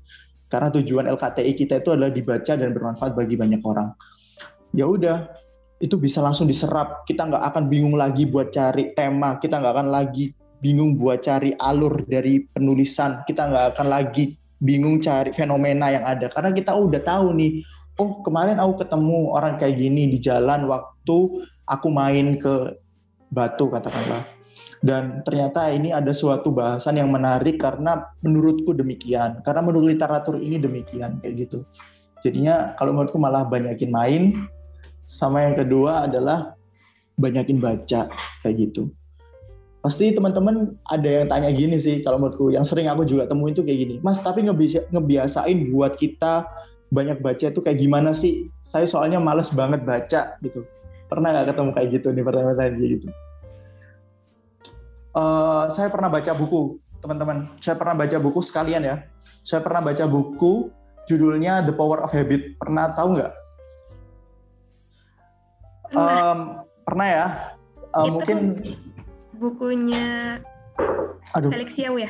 [0.53, 3.97] Karena tujuan LKTI kita itu adalah dibaca dan bermanfaat bagi banyak orang.
[4.77, 5.33] Ya udah,
[5.83, 7.03] itu bisa langsung diserap.
[7.05, 10.31] Kita nggak akan bingung lagi buat cari tema, kita nggak akan lagi
[10.63, 16.31] bingung buat cari alur dari penulisan, kita nggak akan lagi bingung cari fenomena yang ada
[16.31, 17.59] karena kita udah tahu nih.
[18.01, 21.19] Oh kemarin aku ketemu orang kayak gini di jalan waktu
[21.69, 22.79] aku main ke
[23.33, 24.29] Batu katakanlah.
[24.85, 29.41] Dan ternyata ini ada suatu bahasan yang menarik karena menurutku demikian.
[29.41, 31.65] Karena menurut literatur ini demikian kayak gitu.
[32.21, 34.23] Jadinya kalau menurutku malah banyakin main,
[35.07, 36.55] sama yang kedua adalah
[37.21, 38.09] banyakin baca
[38.43, 38.91] kayak gitu.
[39.83, 43.67] Pasti teman-teman ada yang tanya gini sih kalau menurutku yang sering aku juga temuin itu
[43.67, 43.95] kayak gini.
[43.99, 46.47] Mas, tapi ngebiasa, ngebiasain buat kita
[46.95, 48.47] banyak baca itu kayak gimana sih?
[48.63, 50.63] Saya soalnya males banget baca gitu.
[51.11, 53.07] Pernah nggak ketemu kayak gitu nih pertanyaan kayak gitu?
[55.13, 57.51] Uh, saya pernah baca buku, teman-teman.
[57.59, 58.97] Saya pernah baca buku sekalian ya.
[59.43, 60.71] Saya pernah baca buku
[61.11, 62.55] judulnya The Power of Habit.
[62.63, 63.42] Pernah tahu nggak?
[65.93, 66.39] Um,
[66.89, 67.27] pernah ya.
[67.93, 68.39] Uh, itu mungkin
[69.37, 70.39] bukunya
[71.37, 71.53] Aduh.
[71.53, 72.09] Felix Yao ya?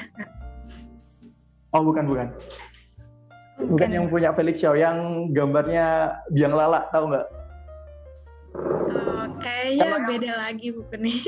[1.73, 2.29] Oh bukan bukan.
[3.63, 7.27] Bukan yang punya Felix Xiao yang gambarnya biang lala tahu nggak?
[8.93, 11.15] Oh, kayaknya Karena- beda lagi bukunya.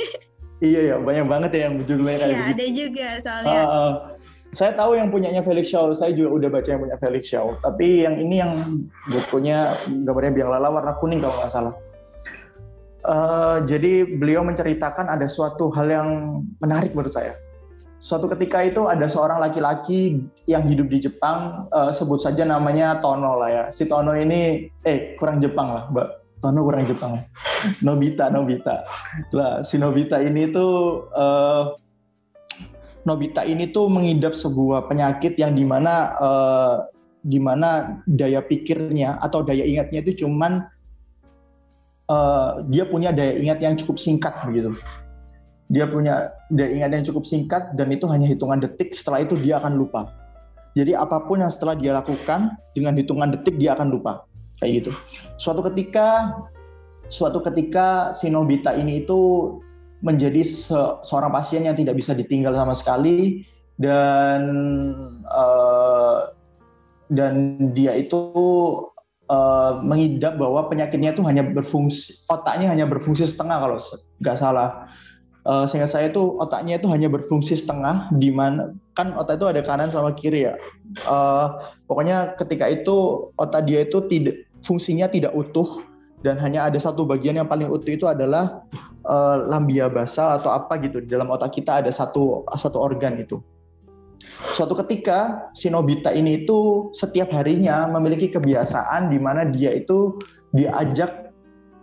[0.62, 2.52] Iya ya banyak banget ya yang judulnya kayak Iya, gitu.
[2.54, 3.58] ada juga soalnya.
[3.58, 3.92] Ah, ah.
[4.54, 7.58] saya tahu yang punyanya Felix Shaw, saya juga udah baca yang punya Felix Shaw.
[7.60, 8.52] Tapi yang ini yang
[9.10, 9.74] bukunya
[10.06, 11.74] gambarnya biang lala warna kuning kalau nggak salah.
[13.04, 16.08] Eh, jadi beliau menceritakan ada suatu hal yang
[16.64, 17.36] menarik menurut saya.
[18.00, 23.36] Suatu ketika itu ada seorang laki-laki yang hidup di Jepang, eh, sebut saja namanya Tono
[23.36, 23.64] lah ya.
[23.68, 26.08] Si Tono ini, eh kurang Jepang lah, Mbak.
[26.40, 27.20] Tono kurang Jepang.
[27.84, 28.88] Nobita, Nobita.
[29.36, 31.64] Lah, si Nobita ini tuh eh,
[33.04, 36.88] Nobita ini tuh mengidap sebuah penyakit yang di mana uh,
[37.20, 40.64] di mana daya pikirnya atau daya ingatnya itu cuman
[42.08, 44.74] uh, dia punya daya ingat yang cukup singkat begitu.
[45.72, 48.92] Dia punya daya ingat yang cukup singkat dan itu hanya hitungan detik.
[48.92, 50.12] Setelah itu dia akan lupa.
[50.74, 54.26] Jadi apa pun yang setelah dia lakukan dengan hitungan detik dia akan lupa
[54.58, 54.90] kayak gitu.
[55.38, 56.34] Suatu ketika
[57.08, 59.54] suatu ketika si Nobita ini itu
[60.02, 63.46] menjadi se seorang pasien yang tidak bisa ditinggal sama sekali
[63.78, 64.42] dan
[65.30, 66.34] uh,
[67.12, 68.20] dan dia itu
[69.28, 73.76] uh, mengidap bahwa penyakitnya itu hanya berfungsi otaknya hanya berfungsi setengah kalau
[74.20, 74.88] nggak salah.
[75.44, 79.60] Uh, sehingga saya itu otaknya itu hanya berfungsi setengah di mana kan otak itu ada
[79.60, 80.56] kanan sama kiri ya.
[81.04, 85.84] Uh, pokoknya ketika itu otak dia itu tidak fungsinya tidak utuh
[86.24, 88.64] dan hanya ada satu bagian yang paling utuh itu adalah
[89.04, 91.04] uh, lambia basal atau apa gitu.
[91.04, 93.44] Di dalam otak kita ada satu satu organ itu.
[94.54, 100.18] Suatu ketika si Nobita ini itu setiap harinya memiliki kebiasaan di mana dia itu
[100.54, 101.34] diajak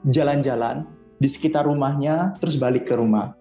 [0.10, 0.88] jalan-jalan
[1.20, 3.36] di sekitar rumahnya terus balik ke rumah.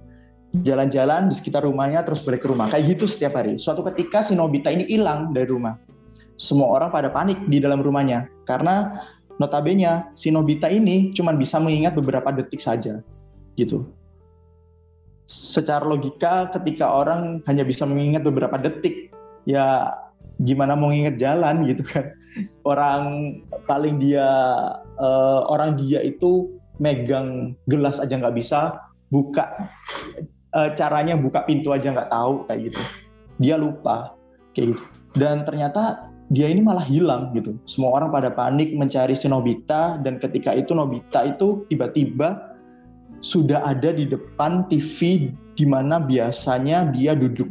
[0.50, 2.66] Jalan-jalan di sekitar rumahnya terus balik ke rumah.
[2.68, 3.54] Kayak gitu setiap hari.
[3.54, 5.78] Suatu ketika si Nobita ini hilang dari rumah.
[6.40, 8.98] Semua orang pada panik di dalam rumahnya karena
[9.36, 13.04] notabene si Nobita ini cuma bisa mengingat beberapa detik saja
[13.60, 13.84] gitu
[15.30, 19.14] secara logika ketika orang hanya bisa mengingat beberapa detik
[19.46, 19.94] ya
[20.42, 22.10] gimana mau ingat jalan gitu kan?
[22.66, 23.02] Orang
[23.66, 24.26] paling dia
[24.98, 26.50] uh, orang dia itu
[26.82, 28.78] megang gelas aja nggak bisa
[29.10, 29.70] buka
[30.54, 32.80] uh, caranya buka pintu aja nggak tahu kayak gitu.
[33.38, 34.14] Dia lupa
[34.54, 34.84] kayak gitu.
[35.18, 37.58] Dan ternyata dia ini malah hilang gitu.
[37.66, 42.49] Semua orang pada panik mencari si Nobita dan ketika itu Nobita itu tiba-tiba
[43.20, 47.48] sudah ada di depan TV di mana biasanya dia duduk.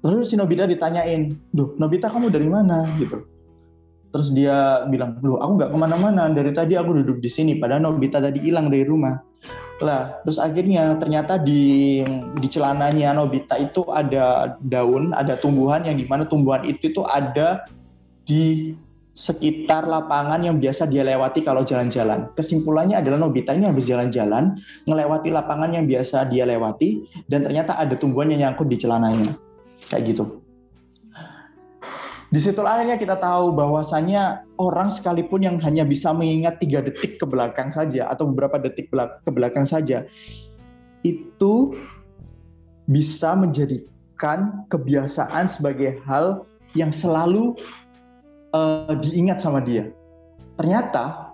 [0.00, 3.20] Lalu si Nobita ditanyain, "Duh, Nobita kamu dari mana?" gitu.
[4.10, 6.32] Terus dia bilang, "Loh, aku nggak ke mana-mana.
[6.32, 7.60] Dari tadi aku duduk di sini.
[7.60, 9.20] Padahal Nobita tadi hilang dari rumah."
[9.80, 12.04] Lah, terus akhirnya ternyata di
[12.36, 17.64] di celananya Nobita itu ada daun, ada tumbuhan yang di mana tumbuhan itu itu ada
[18.28, 18.76] di
[19.20, 22.32] sekitar lapangan yang biasa dia lewati kalau jalan-jalan.
[22.32, 24.56] Kesimpulannya adalah Nobita ini habis jalan-jalan,
[24.88, 29.36] melewati lapangan yang biasa dia lewati, dan ternyata ada tumbuhan yang nyangkut di celananya.
[29.92, 30.24] Kayak gitu.
[32.30, 37.26] Di situ akhirnya kita tahu bahwasannya orang sekalipun yang hanya bisa mengingat tiga detik ke
[37.26, 40.06] belakang saja atau beberapa detik ke belakang saja
[41.02, 41.74] itu
[42.86, 46.46] bisa menjadikan kebiasaan sebagai hal
[46.78, 47.58] yang selalu
[48.54, 49.90] uh, diingat sama dia.
[50.58, 51.30] Ternyata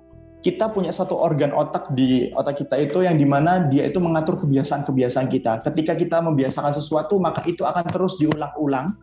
[0.47, 4.39] kita punya satu organ otak di otak kita itu yang di mana dia itu mengatur
[4.39, 5.67] kebiasaan-kebiasaan kita.
[5.67, 8.95] Ketika kita membiasakan sesuatu, maka itu akan terus diulang-ulang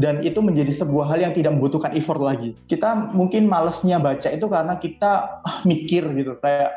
[0.00, 2.56] dan itu menjadi sebuah hal yang tidak membutuhkan effort lagi.
[2.70, 6.72] Kita mungkin malesnya baca itu karena kita ah, mikir gitu kayak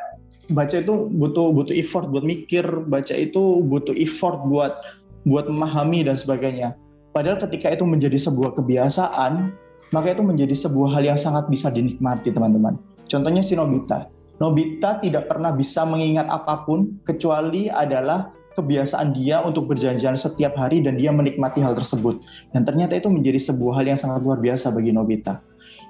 [0.51, 4.83] baca itu butuh butuh effort buat mikir, baca itu butuh effort buat
[5.23, 6.75] buat memahami dan sebagainya.
[7.15, 9.53] Padahal ketika itu menjadi sebuah kebiasaan,
[9.91, 12.79] maka itu menjadi sebuah hal yang sangat bisa dinikmati teman-teman.
[13.11, 14.07] Contohnya si Nobita.
[14.39, 20.83] Nobita tidak pernah bisa mengingat apa pun kecuali adalah kebiasaan dia untuk berjalan-jalan setiap hari
[20.83, 22.19] dan dia menikmati hal tersebut.
[22.51, 25.39] Dan ternyata itu menjadi sebuah hal yang sangat luar biasa bagi Nobita.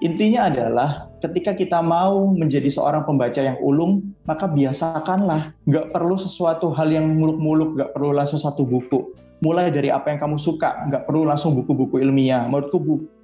[0.02, 5.54] Intinya adalah ketika kita mau menjadi seorang pembaca yang ulung, maka biasakanlah.
[5.70, 10.22] Nggak perlu sesuatu hal yang muluk-muluk, nggak perlu langsung satu buku mulai dari apa yang
[10.22, 12.46] kamu suka, nggak perlu langsung buku-buku ilmiah.
[12.46, 12.78] Menurutku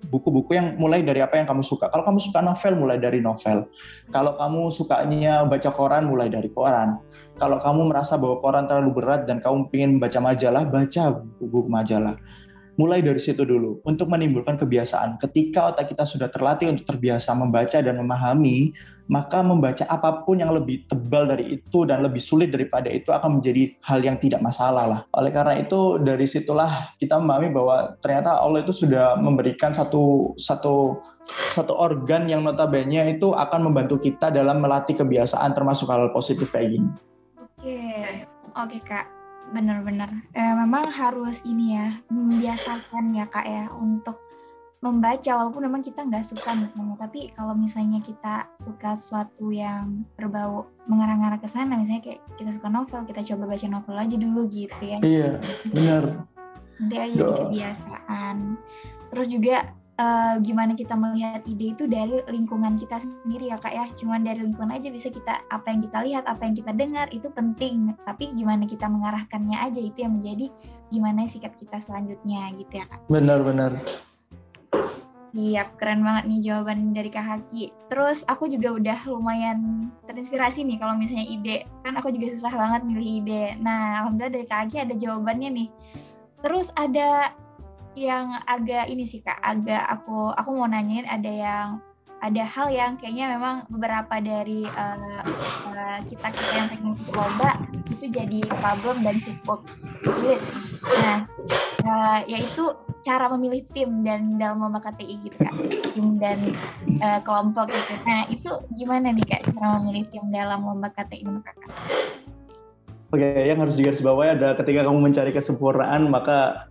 [0.10, 1.94] buku-buku yang mulai dari apa yang kamu suka.
[1.94, 3.70] Kalau kamu suka novel, mulai dari novel.
[4.10, 6.98] Kalau kamu sukanya baca koran, mulai dari koran.
[7.38, 12.18] Kalau kamu merasa bahwa koran terlalu berat dan kamu ingin baca majalah, baca buku majalah
[12.78, 15.18] mulai dari situ dulu untuk menimbulkan kebiasaan.
[15.18, 18.72] Ketika otak kita sudah terlatih untuk terbiasa membaca dan memahami,
[19.10, 23.42] maka membaca apa pun yang lebih tebal dari itu dan lebih sulit daripada itu akan
[23.42, 25.02] menjadi hal yang tidak masalah lah.
[25.18, 31.02] Oleh karena itu dari situlah kita memahami bahwa ternyata Allah itu sudah memberikan satu satu
[31.50, 36.78] satu organ yang notabene itu akan membantu kita dalam melatih kebiasaan termasuk hal positif kayak
[36.78, 36.90] gini.
[37.58, 37.82] Oke,
[38.54, 39.17] oke kak
[39.52, 40.10] benar-benar.
[40.36, 44.20] Eh, memang harus ini ya membiasakan ya kak ya untuk
[44.78, 46.96] membaca walaupun memang kita nggak suka misalnya.
[47.00, 52.68] Tapi kalau misalnya kita suka sesuatu yang berbau mengarah-arah ke sana misalnya kayak kita suka
[52.70, 54.98] novel kita coba baca novel aja dulu gitu ya.
[55.02, 55.30] Iya
[55.72, 56.04] benar.
[56.78, 58.38] Aja jadi kebiasaan.
[59.08, 63.86] Terus juga uh, gimana kita melihat ide itu dari lingkungan kita sendiri ya kak ya
[63.98, 67.28] cuman dari lingkungan aja bisa kita apa yang kita lihat apa yang kita dengar itu
[67.34, 70.50] penting tapi gimana kita mengarahkannya aja itu yang menjadi
[70.94, 73.74] gimana sikap kita selanjutnya gitu ya kak benar-benar
[75.38, 77.70] Iya, keren banget nih jawaban dari Kak Haki.
[77.94, 81.58] Terus aku juga udah lumayan terinspirasi nih kalau misalnya ide.
[81.86, 83.54] Kan aku juga susah banget milih ide.
[83.62, 85.70] Nah, alhamdulillah dari Kak Haki ada jawabannya nih.
[86.42, 87.38] Terus ada
[87.98, 91.68] yang agak ini sih kak, agak aku aku mau nanyain ada yang
[92.18, 95.22] ada hal yang kayaknya memang beberapa dari uh,
[95.70, 97.52] uh, kita kita yang pengen lomba
[97.94, 99.62] itu jadi problem dan cukup
[100.02, 100.42] sulit.
[100.98, 101.30] Nah,
[101.86, 102.74] uh, yaitu
[103.06, 105.56] cara memilih tim dan dalam lomba KTI gitu kak,
[105.94, 106.54] tim dan
[107.06, 107.94] uh, kelompok gitu.
[108.10, 111.70] Nah, itu gimana nih kak cara memilih tim dalam lomba KTI menurut kakak?
[113.08, 116.68] Oke, yang harus digarisbawahi ada ketika kamu mencari kesempurnaan maka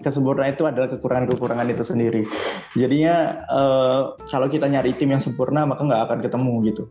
[0.00, 2.22] kesempurnaan itu adalah kekurangan-kekurangan itu sendiri.
[2.76, 6.84] Jadinya uh, kalau kita nyari tim yang sempurna maka nggak akan ketemu gitu.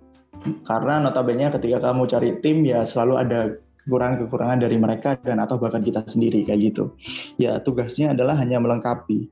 [0.63, 3.39] Karena notabene ketika kamu cari tim ya selalu ada
[3.83, 6.93] kekurangan-kekurangan dari mereka dan atau bahkan kita sendiri kayak gitu.
[7.41, 9.27] Ya tugasnya adalah hanya melengkapi.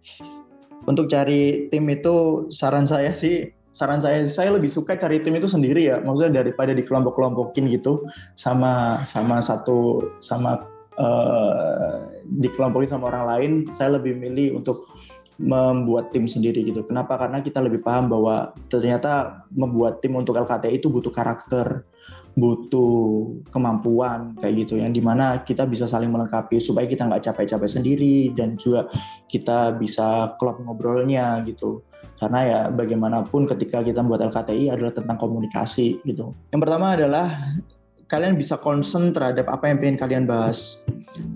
[0.87, 5.45] Untuk cari tim itu saran saya sih saran saya saya lebih suka cari tim itu
[5.45, 10.65] sendiri ya maksudnya daripada di kelompok-kelompokin gitu sama sama satu sama
[10.97, 12.09] uh,
[12.41, 14.89] dikelompokin sama orang lain, saya lebih milih untuk
[15.37, 16.81] membuat tim sendiri gitu.
[16.81, 17.13] Kenapa?
[17.15, 21.85] Karena kita lebih paham bahwa ternyata membuat tim untuk LKTI itu butuh karakter,
[22.33, 27.69] butuh kemampuan kayak gitu yang di mana kita bisa saling melengkapi supaya kita nggak capek-capek
[27.69, 28.89] sendiri dan juga
[29.29, 31.85] kita bisa klop ngobrolnya gitu.
[32.17, 36.33] Karena ya bagaimanapun ketika kita membuat LKTI adalah tentang komunikasi gitu.
[36.49, 37.29] Yang pertama adalah
[38.07, 40.83] kalian bisa concern terhadap apa yang pengen kalian bahas.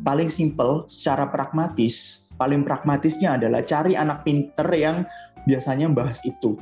[0.07, 5.03] Paling simple, secara pragmatis, paling pragmatisnya adalah cari anak pinter yang
[5.45, 6.55] biasanya bahas itu.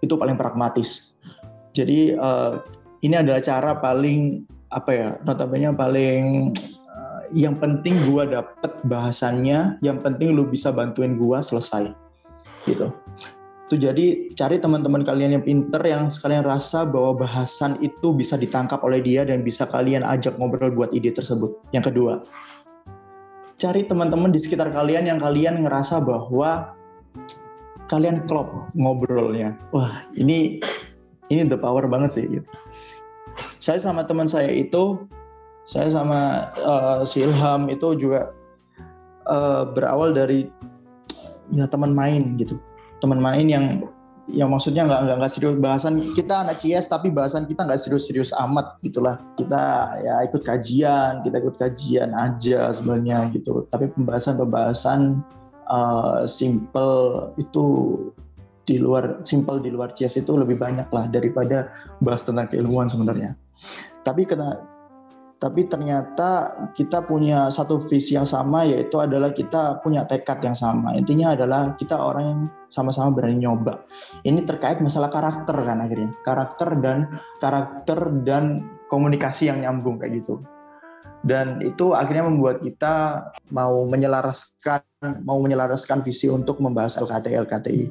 [0.00, 1.18] Itu paling pragmatis.
[1.74, 2.62] Jadi uh,
[3.02, 6.54] ini adalah cara paling apa ya, notabene paling
[6.94, 11.90] uh, yang penting gua dapet bahasannya, yang penting lu bisa bantuin gua selesai.
[12.68, 12.92] Gitu.
[13.70, 18.82] Itu jadi cari teman-teman kalian yang pinter yang sekalian rasa bahwa bahasan itu bisa ditangkap
[18.82, 21.54] oleh dia dan bisa kalian ajak ngobrol buat ide tersebut.
[21.70, 22.26] Yang kedua,
[23.62, 26.74] cari teman-teman di sekitar kalian yang kalian ngerasa bahwa
[27.86, 29.54] kalian klop ngobrolnya.
[29.70, 30.58] Wah, ini
[31.30, 32.26] ini the power banget sih.
[33.62, 34.98] Saya sama teman saya itu,
[35.70, 38.34] saya sama uh, si Ilham itu juga
[39.30, 40.50] uh, berawal dari
[41.54, 42.58] ya teman main gitu
[43.00, 43.84] teman main yang
[44.30, 45.98] yang maksudnya nggak nggak serius bahasan.
[46.14, 49.18] Kita anak CS tapi bahasan kita nggak serius-serius amat gitulah.
[49.34, 53.66] Kita ya ikut kajian kita ikut kajian aja sebenarnya gitu.
[53.68, 55.24] Tapi pembahasan-pembahasan
[55.66, 57.64] uh, simple itu
[58.68, 61.72] di luar simple di luar CS itu lebih banyak lah daripada
[62.04, 63.34] bahas tentang keilmuan sebenarnya.
[64.06, 64.62] Tapi kena
[65.40, 70.92] tapi ternyata kita punya satu visi yang sama yaitu adalah kita punya tekad yang sama.
[70.92, 73.80] Intinya adalah kita orang yang sama-sama berani nyoba.
[74.28, 76.12] Ini terkait masalah karakter kan akhirnya.
[76.28, 77.08] Karakter dan
[77.40, 80.44] karakter dan komunikasi yang nyambung kayak gitu.
[81.24, 84.84] Dan itu akhirnya membuat kita mau menyelaraskan
[85.24, 87.84] mau menyelaraskan visi untuk membahas LKTI LKTI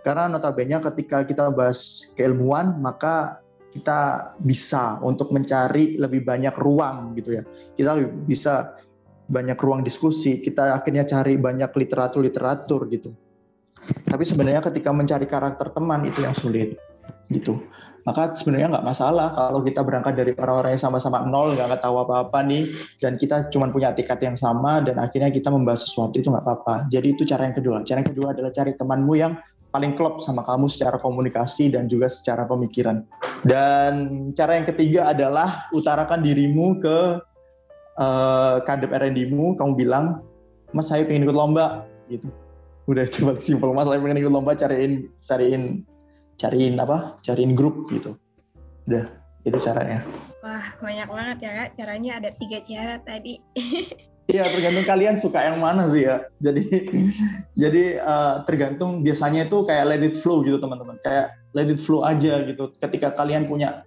[0.00, 3.43] karena notabene ketika kita bahas keilmuan maka
[3.74, 7.42] kita bisa untuk mencari lebih banyak ruang gitu ya.
[7.74, 8.78] Kita bisa
[9.26, 13.10] banyak ruang diskusi, kita akhirnya cari banyak literatur-literatur gitu.
[13.84, 16.78] Tapi sebenarnya ketika mencari karakter teman itu yang sulit
[17.28, 17.60] gitu.
[18.04, 22.44] Maka sebenarnya nggak masalah kalau kita berangkat dari orang-orang yang sama-sama nol, nggak tahu apa-apa
[22.44, 22.68] nih,
[23.00, 26.84] dan kita cuma punya tiket yang sama, dan akhirnya kita membahas sesuatu itu nggak apa-apa.
[26.92, 27.80] Jadi itu cara yang kedua.
[27.80, 29.32] Cara yang kedua adalah cari temanmu yang
[29.74, 33.02] paling klop sama kamu secara komunikasi dan juga secara pemikiran.
[33.42, 37.18] Dan cara yang ketiga adalah utarakan dirimu ke
[37.98, 40.22] uh, kadep R&D-mu, kamu bilang,
[40.70, 42.30] Mas saya pengen ikut lomba, gitu.
[42.86, 45.82] Udah coba simpel, Mas saya pengen ikut lomba, cariin cariin
[46.38, 47.18] cariin apa?
[47.26, 48.14] Cariin grup gitu.
[48.86, 49.10] Udah,
[49.42, 50.06] itu caranya.
[50.46, 51.70] Wah, banyak banget ya Kak.
[51.74, 53.42] Caranya ada tiga cara tadi.
[54.24, 56.24] Iya tergantung kalian suka yang mana sih ya.
[56.40, 56.64] Jadi
[57.62, 60.96] jadi uh, tergantung biasanya itu kayak let it flow gitu teman-teman.
[61.04, 62.72] Kayak let it flow aja gitu.
[62.80, 63.84] Ketika kalian punya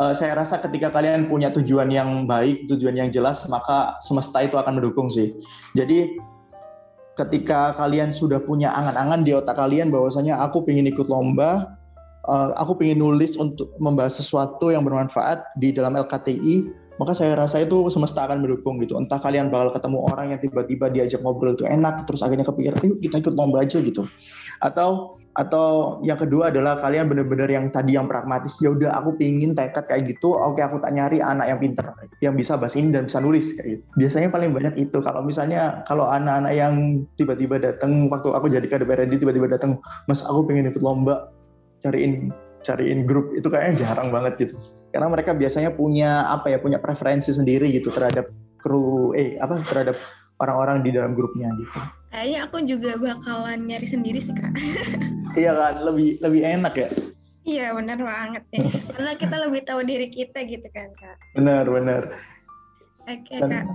[0.00, 4.56] uh, saya rasa ketika kalian punya tujuan yang baik, tujuan yang jelas, maka semesta itu
[4.56, 5.36] akan mendukung sih.
[5.76, 6.16] Jadi
[7.16, 11.76] ketika kalian sudah punya angan-angan di otak kalian bahwasanya aku ingin ikut lomba,
[12.28, 17.64] uh, aku ingin nulis untuk membahas sesuatu yang bermanfaat di dalam LKTI, maka saya rasa
[17.64, 18.96] itu semesta akan mendukung gitu.
[18.96, 22.98] Entah kalian bakal ketemu orang yang tiba-tiba diajak ngobrol itu enak, terus akhirnya kepikir, yuk
[23.04, 24.08] kita ikut lomba aja gitu.
[24.64, 29.52] Atau atau yang kedua adalah kalian benar-benar yang tadi yang pragmatis ya udah aku pingin
[29.52, 31.84] tekad kayak gitu oke aku tak nyari anak yang pinter
[32.24, 35.84] yang bisa bahasa ini dan bisa nulis kayak gitu biasanya paling banyak itu kalau misalnya
[35.84, 39.76] kalau anak-anak yang tiba-tiba datang waktu aku jadi KDPRD tiba-tiba datang
[40.08, 41.28] mas aku pengen ikut lomba
[41.84, 42.32] cariin
[42.64, 44.56] cariin grup itu kayaknya jarang banget gitu
[44.96, 50.00] karena mereka biasanya punya apa ya punya preferensi sendiri gitu terhadap kru eh apa terhadap
[50.40, 51.76] orang-orang di dalam grupnya gitu.
[52.08, 54.56] Kayaknya aku juga bakalan nyari sendiri sih kak.
[55.40, 56.88] iya kan, lebih lebih enak ya.
[57.44, 58.64] Iya benar banget ya.
[58.96, 61.16] Karena kita lebih tahu diri kita gitu kan kak.
[61.36, 62.02] Benar benar.
[63.04, 63.66] Oke Dan, kak.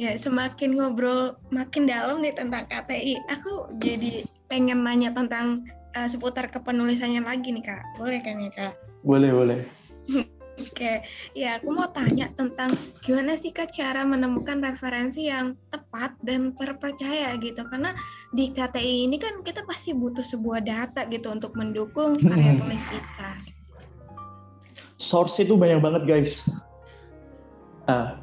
[0.00, 5.60] Ya semakin ngobrol makin dalam nih tentang KTI, aku jadi pengen nanya tentang
[5.92, 7.84] uh, seputar kepenulisannya lagi nih kak.
[8.00, 8.72] Boleh kan ya kak?
[9.04, 9.83] Boleh boleh.
[10.54, 11.02] Oke,
[11.34, 12.70] ya aku mau tanya tentang
[13.02, 17.66] gimana sih kak cara menemukan referensi yang tepat dan terpercaya gitu.
[17.66, 17.90] Karena
[18.30, 22.60] di KTI ini kan kita pasti butuh sebuah data gitu untuk mendukung karya hmm.
[22.62, 23.30] tulis kita.
[25.02, 26.46] Source itu banyak banget guys.
[27.90, 28.22] Nah,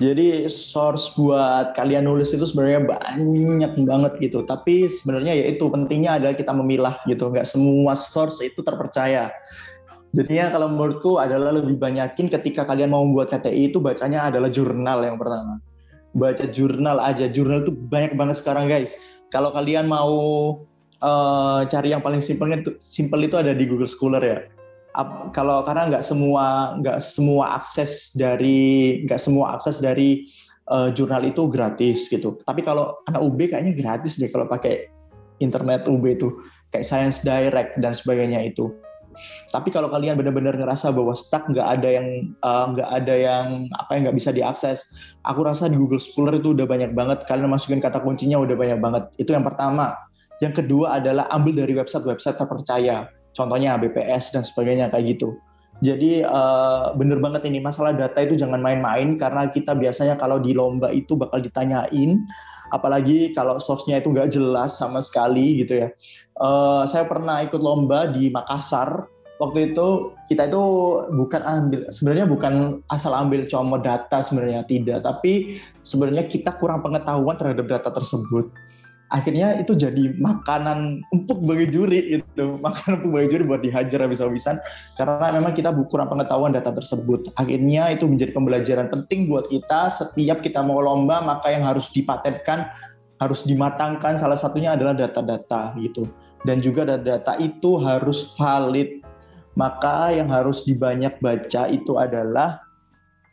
[0.00, 4.48] jadi source buat kalian nulis itu sebenarnya banyak banget gitu.
[4.48, 7.28] Tapi sebenarnya ya itu pentingnya adalah kita memilah gitu.
[7.28, 9.28] Nggak semua source itu terpercaya
[10.16, 15.04] Jadinya kalau menurutku adalah lebih banyakin ketika kalian mau membuat KTI itu bacanya adalah jurnal
[15.04, 15.60] yang pertama.
[16.16, 18.96] Baca jurnal aja, jurnal itu banyak banget sekarang guys.
[19.28, 20.16] Kalau kalian mau
[21.04, 24.48] uh, cari yang paling simpel itu simpel itu ada di Google Scholar ya.
[24.96, 30.24] Ap, kalau karena nggak semua nggak semua akses dari nggak semua akses dari
[30.72, 32.40] uh, jurnal itu gratis gitu.
[32.48, 34.88] Tapi kalau anak UB kayaknya gratis deh kalau pakai
[35.44, 36.40] internet UB itu
[36.72, 38.72] kayak Science Direct dan sebagainya itu.
[39.50, 43.46] Tapi kalau kalian benar-benar ngerasa bahwa stuck nggak ada yang eh, nggak uh, ada yang
[43.76, 44.84] apa yang nggak bisa diakses,
[45.24, 47.24] aku rasa di Google Scholar itu udah banyak banget.
[47.26, 49.04] Kalian masukin kata kuncinya udah banyak banget.
[49.20, 49.96] Itu yang pertama.
[50.44, 53.08] Yang kedua adalah ambil dari website-website terpercaya.
[53.32, 55.36] Contohnya BPS dan sebagainya kayak gitu.
[55.84, 60.56] Jadi uh, bener banget ini masalah data itu jangan main-main karena kita biasanya kalau di
[60.56, 62.24] lomba itu bakal ditanyain,
[62.72, 65.88] apalagi kalau source-nya itu nggak jelas sama sekali gitu ya.
[66.40, 69.04] Uh, saya pernah ikut lomba di Makassar.
[69.36, 70.64] Waktu itu kita itu
[71.12, 77.36] bukan ambil sebenarnya bukan asal ambil comot data sebenarnya tidak, tapi sebenarnya kita kurang pengetahuan
[77.36, 78.48] terhadap data tersebut
[79.14, 84.58] akhirnya itu jadi makanan empuk bagi juri itu makanan empuk bagi juri buat dihajar habis-habisan.
[84.98, 87.30] Karena memang kita kurang pengetahuan data tersebut.
[87.38, 89.92] Akhirnya itu menjadi pembelajaran penting buat kita.
[89.92, 92.70] Setiap kita mau lomba maka yang harus dipatenkan
[93.16, 96.10] harus dimatangkan salah satunya adalah data-data gitu.
[96.44, 99.02] Dan juga data-data itu harus valid.
[99.56, 102.60] Maka yang harus dibanyak baca itu adalah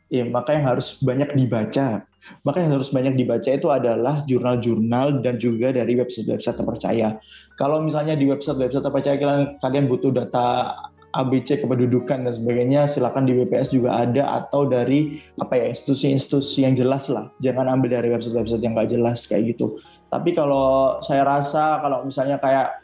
[0.08, 2.06] ya maka yang harus banyak dibaca
[2.48, 7.20] maka yang harus banyak dibaca itu adalah jurnal-jurnal dan juga dari website-website terpercaya.
[7.60, 10.76] Kalau misalnya di website-website terpercaya kalian, kalian butuh data
[11.14, 16.74] ABC kependudukan dan sebagainya, silakan di BPS juga ada atau dari apa ya institusi-institusi yang
[16.74, 17.30] jelas lah.
[17.46, 19.78] Jangan ambil dari website-website yang nggak jelas kayak gitu.
[20.10, 22.82] Tapi kalau saya rasa kalau misalnya kayak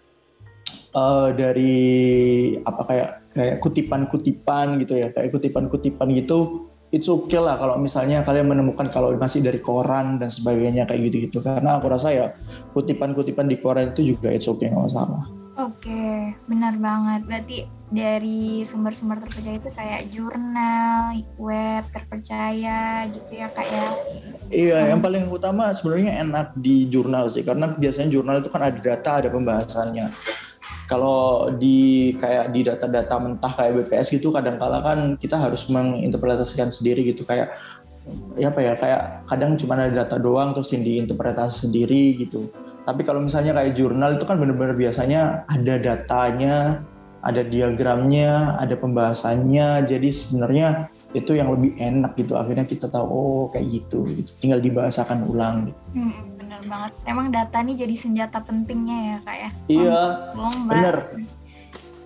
[0.94, 1.74] uh, dari
[2.70, 8.50] apa kayak kayak kutipan-kutipan gitu ya, kayak kutipan-kutipan gitu it's okay lah kalau misalnya kalian
[8.50, 12.28] menemukan kalau masih dari koran dan sebagainya kayak gitu-gitu karena aku rasa ya
[12.74, 15.24] kutipan-kutipan di koran itu juga it's okay nggak masalah.
[15.60, 17.28] Oke, okay, benar banget.
[17.28, 17.58] Berarti
[17.92, 23.88] dari sumber-sumber terpercaya itu kayak jurnal, web terpercaya gitu ya kak ya?
[24.56, 24.90] Iya, hmm.
[24.96, 29.12] yang paling utama sebenarnya enak di jurnal sih, karena biasanya jurnal itu kan ada data,
[29.20, 30.08] ada pembahasannya
[30.90, 37.06] kalau di kayak di data-data mentah kayak BPS gitu kadang-kala kan kita harus menginterpretasikan sendiri
[37.06, 37.22] gitu.
[37.30, 37.54] Kayak
[38.42, 42.50] ya apa ya kayak kadang cuma ada data doang terus yang diinterpretasi sendiri gitu.
[42.90, 46.82] Tapi kalau misalnya kayak jurnal itu kan benar-benar biasanya ada datanya
[47.22, 49.86] ada diagramnya ada pembahasannya.
[49.86, 52.34] Jadi sebenarnya itu yang lebih enak gitu.
[52.34, 54.34] Akhirnya kita tahu oh kayak gitu gitu.
[54.42, 55.82] Tinggal dibahasakan ulang gitu.
[55.94, 56.94] Hmm benar banget.
[57.08, 59.50] Emang data nih jadi senjata pentingnya ya kak ya.
[59.72, 60.02] Iya.
[60.36, 60.74] Lomba.
[60.76, 60.98] Bener.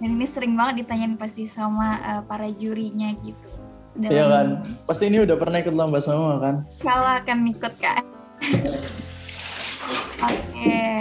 [0.02, 3.50] Dan ini sering banget ditanyain pasti sama uh, para jurinya gitu.
[3.98, 4.14] Dalam...
[4.14, 4.48] Iya kan.
[4.86, 6.56] Pasti ini udah pernah ikut lomba sama kan?
[6.82, 8.02] Kalau akan ikut kak.
[10.22, 10.38] Oke.
[10.54, 10.98] Okay.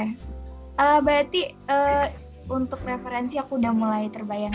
[0.80, 2.08] Uh, berarti uh,
[2.48, 4.54] untuk referensi aku udah mulai terbayang.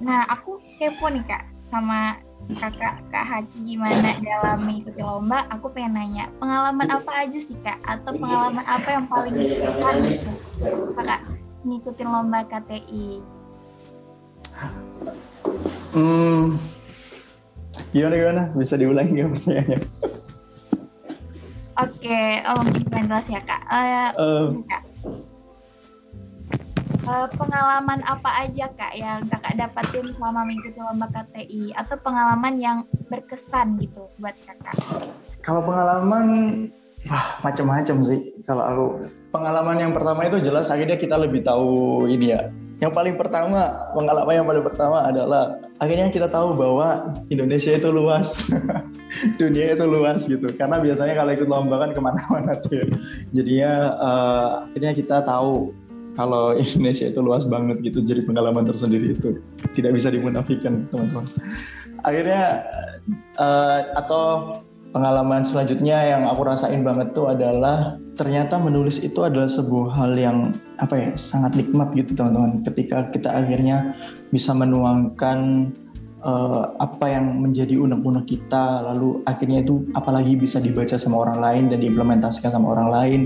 [0.00, 2.18] Nah aku kepo nih kak sama
[2.58, 7.78] kakak kak Haki gimana dalam mengikuti lomba aku pengen nanya pengalaman apa aja sih kak
[7.86, 10.30] atau pengalaman apa yang paling berkesan gitu
[10.98, 11.20] kakak
[11.62, 13.22] ngikutin lomba KTI
[15.94, 16.58] hmm,
[17.94, 18.42] gimana gimana?
[18.54, 19.80] Bisa diulangi nggak pertanyaannya?
[21.80, 23.62] Oke, oh mungkin jelas ya kak.
[23.72, 24.82] Uh, Uh, kak.
[27.10, 32.86] Uh, pengalaman apa aja kak yang kakak dapatin selama mengikuti lomba KTI atau pengalaman yang
[33.10, 34.78] berkesan gitu buat kakak?
[35.42, 36.24] kalau pengalaman
[37.10, 38.20] wah macam-macam sih.
[38.46, 38.86] Kalau aku
[39.34, 42.46] pengalaman yang pertama itu jelas akhirnya kita lebih tahu ini ya.
[42.80, 48.48] Yang paling pertama pengalaman yang paling pertama adalah akhirnya kita tahu bahwa Indonesia itu luas,
[49.40, 50.48] dunia itu luas gitu.
[50.56, 52.86] Karena biasanya kalau ikut lomba kan ke mana-mana tuh ya.
[53.36, 55.76] Jadinya uh, akhirnya kita tahu
[56.14, 59.38] kalau Indonesia itu luas banget gitu jadi pengalaman tersendiri itu
[59.74, 61.26] tidak bisa dimunafikan teman-teman.
[62.02, 62.64] Akhirnya
[63.36, 64.56] uh, atau
[64.90, 70.52] pengalaman selanjutnya yang aku rasain banget tuh adalah ternyata menulis itu adalah sebuah hal yang
[70.82, 72.64] apa ya sangat nikmat gitu teman-teman.
[72.66, 73.94] Ketika kita akhirnya
[74.34, 75.70] bisa menuangkan
[76.24, 81.64] uh, apa yang menjadi unek-unek kita lalu akhirnya itu apalagi bisa dibaca sama orang lain
[81.72, 83.20] dan diimplementasikan sama orang lain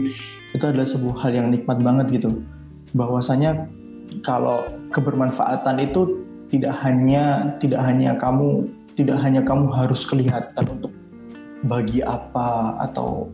[0.55, 2.43] itu adalah sebuah hal yang nikmat banget gitu
[2.95, 3.67] bahwasanya
[4.23, 4.65] kalau
[4.95, 10.95] kebermanfaatan itu tidak hanya tidak hanya kamu tidak hanya kamu harus kelihatan untuk
[11.67, 13.27] bagi apa atau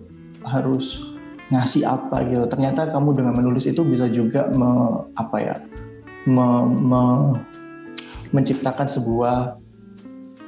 [0.46, 1.12] harus
[1.50, 2.46] ngasih apa gitu.
[2.46, 5.56] Ternyata kamu dengan menulis itu bisa juga me, apa ya
[6.24, 7.02] me, me,
[8.30, 9.58] menciptakan sebuah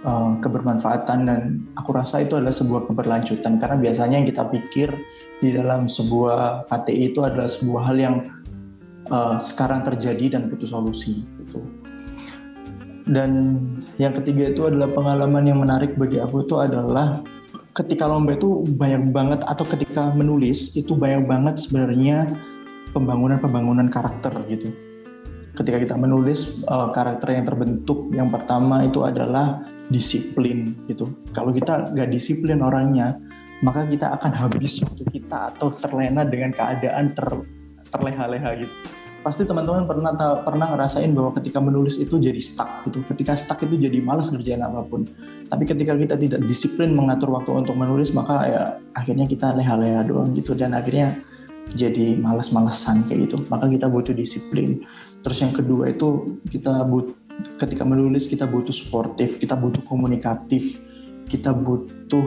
[0.06, 1.40] uh, kebermanfaatan dan
[1.74, 3.58] aku rasa itu adalah sebuah keberlanjutan.
[3.58, 4.88] Karena biasanya yang kita pikir
[5.42, 8.16] di dalam sebuah KTI itu adalah sebuah hal yang
[9.10, 11.64] uh, sekarang terjadi dan butuh solusi gitu.
[13.08, 13.58] Dan
[13.98, 17.26] yang ketiga itu adalah pengalaman yang menarik bagi aku itu adalah
[17.74, 22.30] ketika lomba itu banyak banget atau ketika menulis itu banyak banget sebenarnya
[22.94, 24.70] pembangunan-pembangunan karakter gitu.
[25.52, 31.10] Ketika kita menulis uh, karakter yang terbentuk yang pertama itu adalah disiplin gitu.
[31.36, 33.18] Kalau kita nggak disiplin orangnya,
[33.60, 37.28] maka kita akan habis waktu kita atau terlena dengan keadaan ter
[37.92, 38.74] terleha-leha gitu
[39.22, 40.12] pasti teman-teman pernah
[40.42, 43.06] pernah ngerasain bahwa ketika menulis itu jadi stuck gitu.
[43.06, 45.06] Ketika stuck itu jadi malas ngerjain apa pun.
[45.46, 48.62] Tapi ketika kita tidak disiplin mengatur waktu untuk menulis, maka ya
[48.98, 51.14] akhirnya kita leha-leha doang gitu dan akhirnya
[51.78, 53.46] jadi malas-malesan kayak gitu.
[53.46, 54.82] Maka kita butuh disiplin.
[55.22, 57.14] Terus yang kedua itu kita but
[57.62, 60.82] ketika menulis kita butuh sportif, kita butuh komunikatif,
[61.30, 62.26] kita butuh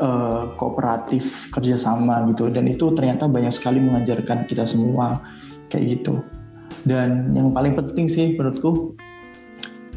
[0.00, 2.50] uh, kooperatif kerjasama gitu.
[2.50, 5.22] Dan itu ternyata banyak sekali mengajarkan kita semua
[5.70, 6.22] kayak gitu.
[6.86, 8.94] Dan yang paling penting sih menurutku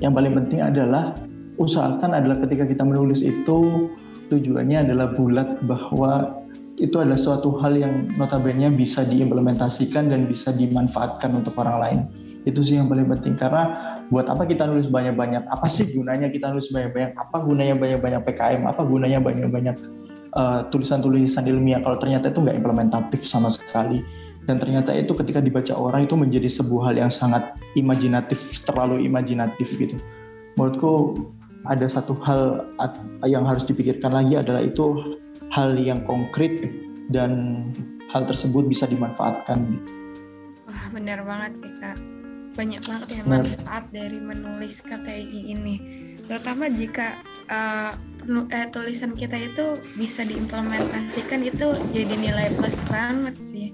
[0.02, 1.14] yang paling penting adalah
[1.62, 3.89] usahakan adalah ketika kita menulis itu
[4.34, 6.41] tujuannya adalah bulat bahwa
[6.82, 11.99] itu adalah suatu hal yang notabene bisa diimplementasikan dan bisa dimanfaatkan untuk orang lain
[12.50, 13.38] itu sih yang paling penting.
[13.38, 13.74] Karena
[14.10, 15.46] buat apa kita nulis banyak-banyak?
[15.50, 17.14] Apa sih gunanya kita nulis banyak-banyak?
[17.18, 19.76] Apa gunanya banyak-banyak PKM apa gunanya banyak-banyak
[20.34, 21.82] uh, tulisan-tulisan ilmiah?
[21.86, 24.02] Kalau ternyata itu nggak implementatif sama sekali.
[24.50, 29.70] Dan ternyata itu ketika dibaca orang itu menjadi sebuah hal yang sangat imajinatif terlalu imajinatif
[29.78, 30.02] gitu.
[30.58, 31.22] Menurutku
[31.70, 32.66] ada satu hal
[33.30, 35.14] yang harus dipikirkan lagi adalah itu
[35.54, 36.58] hal yang konkret
[37.14, 37.64] dan
[38.10, 39.62] hal tersebut bisa dimanfaatkan.
[39.78, 39.89] Gitu.
[40.66, 42.20] Wah benar banget sih kak
[42.52, 45.76] banyak banget yang manfaat dari menulis KTI ini.
[46.28, 47.16] Terutama jika
[47.47, 47.95] uh,
[48.52, 53.68] eh, tulisan kita itu bisa diimplementasikan itu jadi nilai plus banget sih.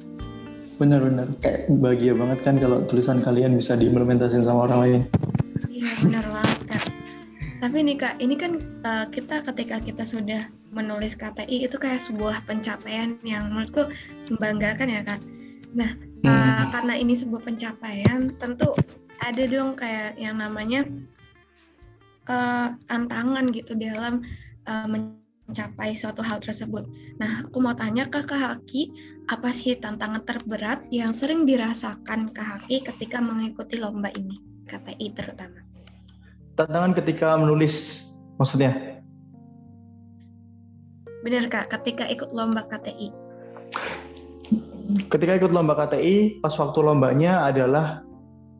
[0.77, 5.01] Benar-benar kayak bahagia banget kan kalau tulisan kalian bisa diimplementasikan sama orang lain.
[5.73, 6.85] Iya benar banget kak.
[7.57, 12.45] Tapi nih kak ini kan uh, kita ketika kita sudah menulis KTI itu kayak sebuah
[12.45, 13.89] pencapaian yang menurutku
[14.29, 15.21] membanggakan ya kak.
[15.73, 15.97] Nah
[16.27, 18.75] uh, karena ini sebuah pencapaian tentu
[19.23, 20.85] ada dong kayak yang namanya
[22.29, 24.23] uh, tantangan gitu dalam
[24.67, 26.85] uh, mencapai suatu hal tersebut.
[27.17, 28.91] Nah, aku mau tanya ke Kak Haki,
[29.31, 35.63] apa sih tantangan terberat yang sering dirasakan Kak Haki ketika mengikuti lomba ini, KTI terutama?
[36.59, 38.99] Tantangan ketika menulis, maksudnya?
[41.23, 43.09] Benar Kak, ketika ikut lomba KTI.
[45.11, 48.03] Ketika ikut lomba KTI, pas waktu lombanya adalah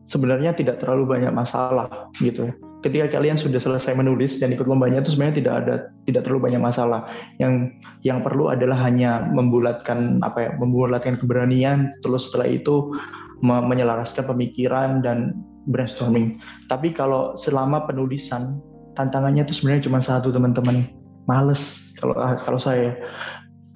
[0.08, 5.02] sebenarnya tidak terlalu banyak masalah gitu ya ketika kalian sudah selesai menulis dan ikut lombanya
[5.02, 5.74] itu sebenarnya tidak ada
[6.06, 7.10] tidak terlalu banyak masalah.
[7.42, 7.74] Yang
[8.06, 12.94] yang perlu adalah hanya membulatkan apa ya, membulatkan keberanian terus setelah itu
[13.42, 15.34] menyelaraskan pemikiran dan
[15.70, 16.38] brainstorming.
[16.70, 18.62] Tapi kalau selama penulisan
[18.94, 20.86] tantangannya itu sebenarnya cuma satu teman-teman,
[21.26, 22.94] males kalau kalau saya.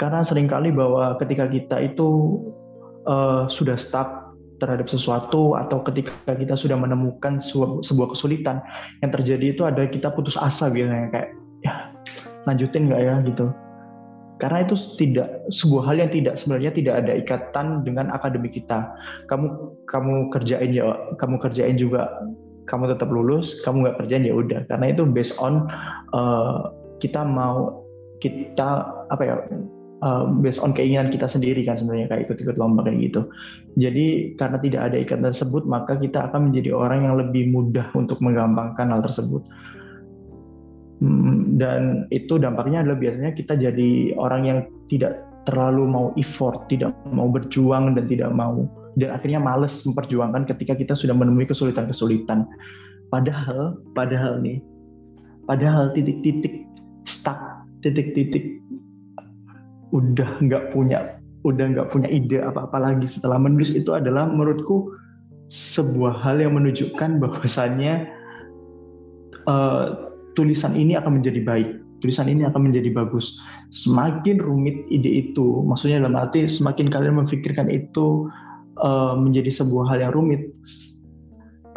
[0.01, 2.40] Karena sering kali bahwa ketika kita itu
[3.07, 4.32] uh, sudah stuck
[4.62, 8.62] terhadap sesuatu atau ketika kita sudah menemukan sebuah, sebuah kesulitan
[9.03, 11.28] yang terjadi itu ada kita putus asa biasanya kayak
[11.66, 11.90] ya
[12.47, 13.14] lanjutin nggak ya?
[13.26, 13.51] gitu.
[14.38, 18.90] Karena itu tidak sebuah hal yang tidak sebenarnya tidak ada ikatan dengan akademik kita.
[19.30, 19.47] Kamu
[19.86, 22.11] kamu kerjain ya kamu kerjain juga
[22.66, 24.61] kamu tetap lulus kamu nggak kerjain ya udah.
[24.66, 25.70] Karena itu based on
[26.14, 27.86] uh, kita mau
[28.22, 29.34] kita apa ya
[30.03, 33.20] uh, based on keinginan kita sendiri kan sebenarnya kayak ikut-ikut lomba kayak gitu.
[33.78, 38.18] Jadi karena tidak ada ikatan tersebut maka kita akan menjadi orang yang lebih mudah untuk
[38.20, 39.42] menggampangkan hal tersebut.
[41.03, 46.94] Hmm, dan itu dampaknya adalah biasanya kita jadi orang yang tidak terlalu mau effort, tidak
[47.11, 52.44] mau berjuang dan tidak mau dan akhirnya males memperjuangkan ketika kita sudah menemui kesulitan-kesulitan.
[53.09, 54.61] Padahal, padahal nih,
[55.44, 56.64] padahal titik-titik
[57.05, 58.61] stuck, titik-titik
[59.93, 64.90] udah nggak punya udah nggak punya ide apa-apa lagi setelah menulis itu adalah menurutku
[65.53, 68.09] sebuah hal yang menunjukkan bahwasannya
[69.45, 73.38] uh, tulisan ini akan menjadi baik tulisan ini akan menjadi bagus.
[73.70, 78.26] Semakin rumit ide itu maksudnya dalam arti semakin kalian memikirkan itu
[78.82, 80.51] uh, menjadi sebuah hal yang rumit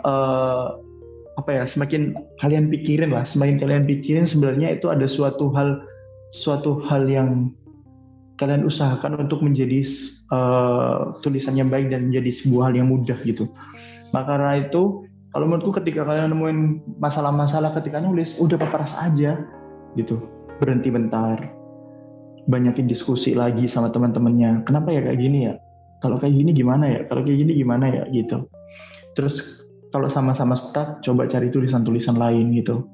[0.02, 0.82] uh,
[1.38, 5.84] apa ya semakin kalian pikirin lah semakin kalian pikirin sebenarnya itu ada suatu hal
[6.34, 7.54] suatu hal yang
[8.36, 9.84] kalian usahakan untuk menjadi
[10.32, 13.48] uh, tulisan baik dan menjadi sebuah hal yang mudah gitu.
[14.12, 16.60] Maka karena itu kalau menurutku ketika kalian nemuin
[17.00, 19.40] masalah-masalah ketika nulis udah paparas aja
[20.00, 20.20] gitu.
[20.60, 21.52] Berhenti bentar.
[22.48, 24.64] Banyakin diskusi lagi sama teman-temannya.
[24.64, 25.60] Kenapa ya kayak gini ya?
[26.00, 27.00] Kalau kayak gini gimana ya?
[27.12, 28.04] Kalau kayak gini gimana ya?
[28.12, 28.48] Gitu.
[29.16, 32.88] Terus kalau sama-sama stuck coba cari tulisan-tulisan lain gitu.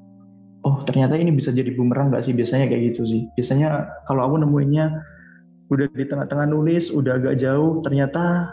[0.62, 2.34] Oh ternyata ini bisa jadi bumerang nggak sih?
[2.34, 3.22] Biasanya kayak gitu sih.
[3.38, 5.02] Biasanya kalau aku nemuinnya
[5.72, 8.52] udah di tengah-tengah nulis udah agak jauh ternyata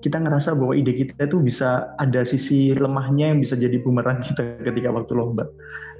[0.00, 4.58] kita ngerasa bahwa ide kita itu bisa ada sisi lemahnya yang bisa jadi bumerang kita
[4.64, 5.46] ketika waktu lomba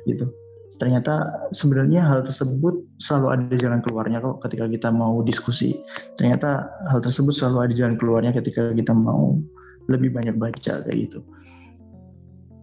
[0.09, 0.27] gitu.
[0.81, 5.77] Ternyata sebenarnya hal tersebut selalu ada jalan keluarnya kok ketika kita mau diskusi.
[6.17, 9.37] Ternyata hal tersebut selalu ada jalan keluarnya ketika kita mau
[9.93, 11.21] lebih banyak baca kayak gitu.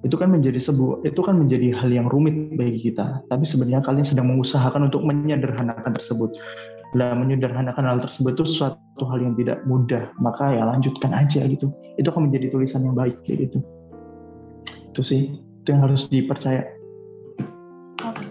[0.01, 3.21] Itu kan menjadi sebuah itu kan menjadi hal yang rumit bagi kita.
[3.29, 6.33] Tapi sebenarnya kalian sedang mengusahakan untuk menyederhanakan tersebut
[6.97, 11.69] lah menyederhanakan hal tersebut itu suatu hal yang tidak mudah maka ya lanjutkan aja gitu.
[12.01, 13.61] Itu akan menjadi tulisan yang baik kayak gitu.
[14.89, 16.65] Itu sih itu yang harus dipercaya.
[18.01, 18.25] Oke.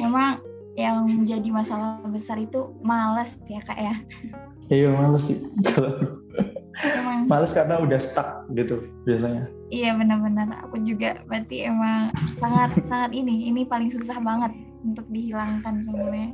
[0.00, 0.40] Memang
[0.80, 3.94] yang menjadi masalah besar itu malas ya kak ya.
[4.72, 5.36] Iya males sih.
[6.80, 7.28] Emang.
[7.28, 9.44] Males karena udah stuck gitu biasanya.
[9.68, 10.48] Iya benar-benar.
[10.64, 16.32] Aku juga berarti emang sangat sangat ini ini paling susah banget untuk dihilangkan semuanya.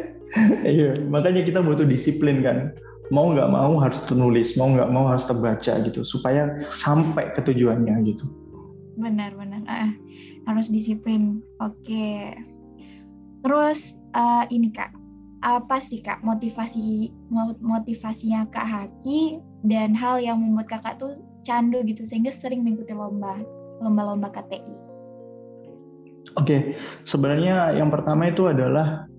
[0.66, 2.74] iya, makanya kita butuh disiplin kan.
[3.10, 8.06] Mau nggak mau harus ternulis, mau nggak mau harus terbaca gitu, supaya sampai ke tujuannya
[8.06, 8.22] gitu.
[8.94, 9.90] Benar-benar, uh,
[10.46, 11.42] harus disiplin.
[11.58, 12.38] Oke.
[13.42, 14.94] Terus uh, ini kak,
[15.40, 17.08] apa sih kak motivasi
[17.64, 23.40] motivasinya kak Haki dan hal yang membuat kakak tuh candu gitu sehingga sering mengikuti lomba
[23.80, 24.89] lomba-lomba KTI?
[26.38, 26.60] Oke, okay.
[27.02, 29.10] sebenarnya yang pertama itu adalah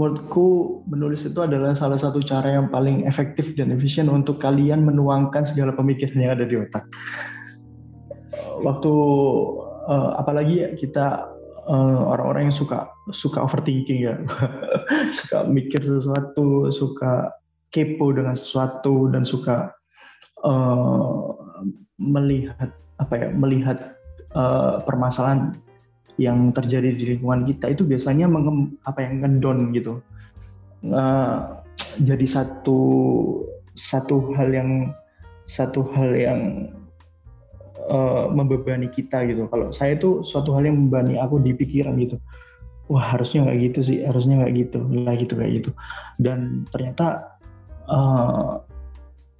[0.00, 5.44] menurutku menulis itu adalah salah satu cara yang paling efektif dan efisien untuk kalian menuangkan
[5.44, 6.88] segala pemikiran yang ada di otak.
[8.64, 8.92] Waktu
[9.86, 11.28] uh, apalagi kita
[11.70, 14.16] orang eh, orang-orang yang suka suka overthinking ya,
[15.16, 17.30] suka mikir sesuatu, suka
[17.70, 19.70] kepo dengan sesuatu dan suka
[20.42, 21.36] uh,
[22.00, 23.78] melihat apa ya melihat
[24.32, 25.60] uh, permasalahan
[26.16, 30.02] yang terjadi di lingkungan kita itu biasanya mengem, apa yang ngendon gitu.
[30.80, 31.60] Uh,
[32.00, 32.80] jadi satu
[33.76, 34.96] satu hal yang
[35.44, 36.72] satu hal yang
[37.88, 39.46] uh, membebani kita gitu.
[39.50, 42.16] Kalau saya itu suatu hal yang membebani aku di pikiran gitu.
[42.90, 45.70] Wah harusnya nggak gitu sih harusnya nggak gitu nggak gitu kayak gitu.
[46.18, 47.38] Dan ternyata
[47.86, 48.60] uh,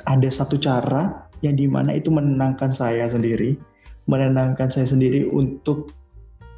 [0.07, 3.57] ada satu cara yang di mana itu menenangkan saya sendiri
[4.11, 5.95] menenangkan saya sendiri untuk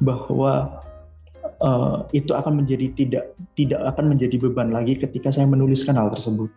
[0.03, 0.83] bahwa
[1.63, 6.51] uh, itu akan menjadi tidak tidak akan menjadi beban lagi ketika saya menuliskan hal tersebut.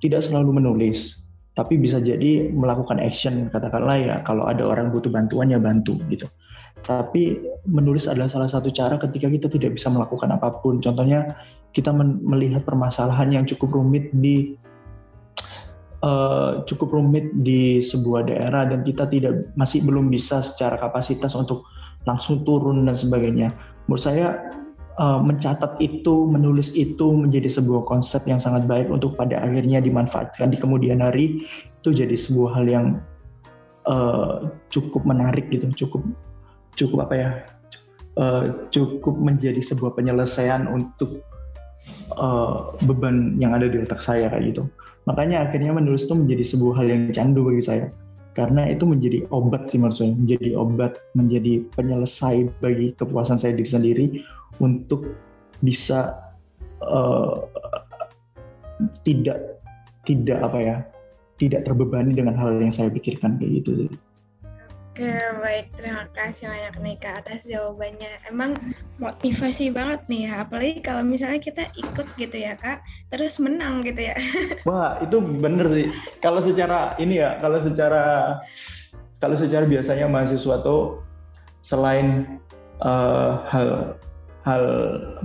[0.00, 5.52] Tidak selalu menulis, tapi bisa jadi melakukan action katakanlah ya kalau ada orang butuh bantuan
[5.52, 6.24] ya bantu gitu.
[6.80, 7.36] Tapi
[7.68, 10.80] menulis adalah salah satu cara ketika kita tidak bisa melakukan apa pun.
[10.80, 11.36] Contohnya
[11.76, 11.92] kita
[12.24, 14.56] melihat permasalahan yang cukup rumit di
[16.00, 21.68] uh, cukup rumit di sebuah daerah dan kita tidak masih belum bisa secara kapasitas untuk
[22.08, 23.52] langsung turun dan sebagainya.
[23.88, 24.26] Menurut saya
[24.96, 30.52] uh, mencatat itu, menulis itu menjadi sebuah konsep yang sangat baik untuk pada akhirnya dimanfaatkan
[30.52, 31.44] di kemudian hari.
[31.80, 32.86] Itu jadi sebuah hal yang
[33.88, 36.02] uh, cukup menarik gitu cukup
[36.76, 37.30] cukup apa ya
[38.20, 41.24] uh, cukup menjadi sebuah penyelesaian untuk
[42.84, 44.62] beban yang ada di otak saya kayak gitu.
[45.08, 47.88] Makanya akhirnya menulis itu menjadi sebuah hal yang candu bagi saya
[48.38, 50.14] karena itu menjadi obat sih maksudnya.
[50.14, 54.06] Menjadi obat menjadi penyelesai bagi kepuasan saya diri sendiri
[54.62, 55.06] untuk
[55.60, 56.14] bisa
[56.84, 57.44] uh,
[59.02, 59.60] tidak
[60.06, 60.76] tidak apa ya
[61.36, 63.88] tidak terbebani dengan hal yang saya pikirkan kayak gitu
[65.00, 65.66] Oke, baik.
[65.80, 68.20] Terima kasih banyak nih Kak atas jawabannya.
[68.28, 68.52] Emang
[69.00, 74.12] motivasi banget nih ya, apalagi kalau misalnya kita ikut gitu ya Kak, terus menang gitu
[74.12, 74.16] ya.
[74.68, 75.88] Wah, itu bener sih.
[76.20, 78.36] Kalau secara ini ya, kalau secara
[79.24, 81.00] kalau secara biasanya mahasiswa tuh
[81.64, 82.36] selain
[82.84, 83.96] uh, hal
[84.44, 84.64] hal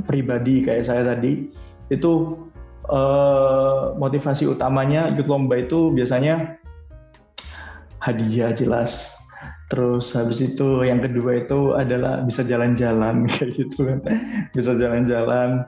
[0.07, 1.51] pribadi kayak saya tadi,
[1.91, 2.47] itu
[2.87, 6.55] uh, motivasi utamanya ikut lomba itu biasanya
[7.99, 9.14] hadiah jelas
[9.65, 13.99] Terus habis itu yang kedua itu adalah bisa jalan-jalan kayak gitu kan.
[14.53, 15.65] Bisa jalan-jalan.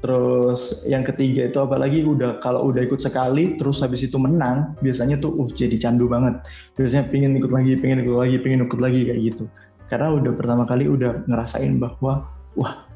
[0.00, 5.20] Terus yang ketiga itu apalagi udah kalau udah ikut sekali terus habis itu menang, biasanya
[5.20, 6.40] tuh uh, jadi candu banget.
[6.80, 9.44] Biasanya pengen ikut lagi, pengen ikut lagi, pengen ikut lagi kayak gitu.
[9.92, 12.24] Karena udah pertama kali udah ngerasain bahwa
[12.56, 12.88] wah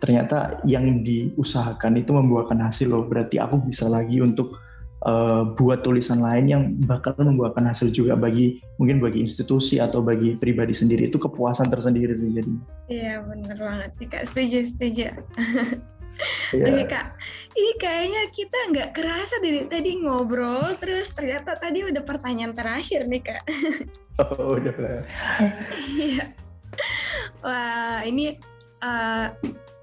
[0.00, 3.04] ternyata yang diusahakan itu membuahkan hasil loh.
[3.04, 4.56] Berarti aku bisa lagi untuk
[5.06, 10.34] uh, buat tulisan lain yang bakal membuahkan hasil juga bagi mungkin bagi institusi atau bagi
[10.36, 12.52] pribadi sendiri itu kepuasan tersendiri sih jadi.
[12.90, 15.06] Iya benar banget nih kak setuju setuju.
[16.56, 16.72] Yeah.
[16.72, 17.12] Oke kak,
[17.52, 23.22] ini kayaknya kita nggak kerasa dari tadi ngobrol terus ternyata tadi udah pertanyaan terakhir nih
[23.22, 23.44] kak.
[24.16, 25.04] Oh udah.
[25.92, 26.32] Iya.
[27.44, 28.40] Wah ini
[28.80, 29.28] uh,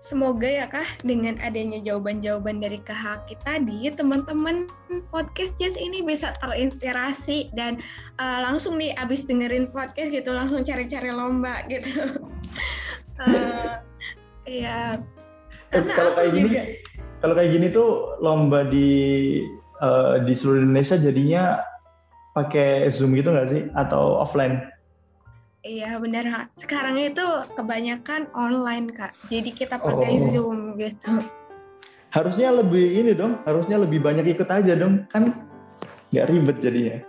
[0.04, 4.68] Semoga ya kah dengan adanya jawaban-jawaban dari Kak Haki tadi, teman-teman
[5.16, 7.80] podcast Jazz ini bisa terinspirasi dan
[8.20, 12.20] uh, langsung nih abis dengerin podcast gitu langsung cari-cari lomba gitu.
[13.24, 13.80] uh,
[14.44, 15.00] ya.
[15.72, 16.64] kalau kayak gini, juga,
[17.24, 18.92] kalau kayak gini tuh lomba di
[19.80, 21.64] uh, di seluruh Indonesia jadinya
[22.36, 24.68] pakai Zoom gitu nggak sih atau offline?
[25.64, 26.46] Iya benar kak.
[26.60, 27.24] Sekarang itu
[27.56, 29.16] kebanyakan online kak.
[29.32, 30.28] Jadi kita pakai oh.
[30.36, 31.24] zoom gitu.
[32.12, 33.40] Harusnya lebih ini dong.
[33.48, 35.08] Harusnya lebih banyak ikut aja dong.
[35.08, 35.32] Kan
[36.12, 37.00] nggak ribet jadinya.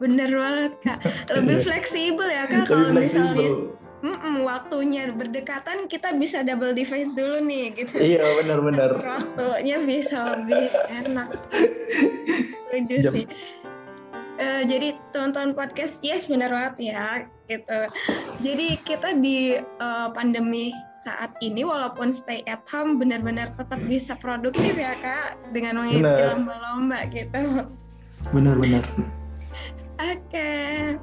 [0.00, 0.98] Bener banget kak.
[1.28, 1.64] Lebih iya.
[1.68, 2.72] fleksibel ya kak.
[2.72, 3.52] Kalau misalnya
[4.00, 8.00] mm -mm, waktunya berdekatan kita bisa double device dulu nih gitu.
[8.00, 8.96] Iya benar-benar.
[9.20, 11.36] Waktunya bisa lebih enak.
[12.72, 13.26] Setuju sih.
[14.40, 17.78] Uh, jadi tonton podcast yes benar banget ya gitu.
[18.40, 20.72] Jadi kita di uh, pandemi
[21.04, 26.98] saat ini walaupun stay at home benar-benar tetap bisa produktif ya kak dengan mengikuti lomba-lomba
[27.12, 27.68] gitu.
[28.32, 28.84] Benar-benar.
[29.94, 30.98] Oke, okay.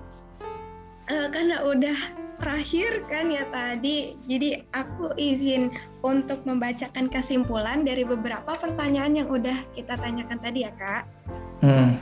[1.07, 1.97] uh, eh, karena udah
[2.41, 5.69] terakhir kan ya tadi, jadi aku izin
[6.01, 11.03] untuk membacakan kesimpulan dari beberapa pertanyaan yang udah kita tanyakan tadi ya kak.
[11.61, 12.01] Hmm.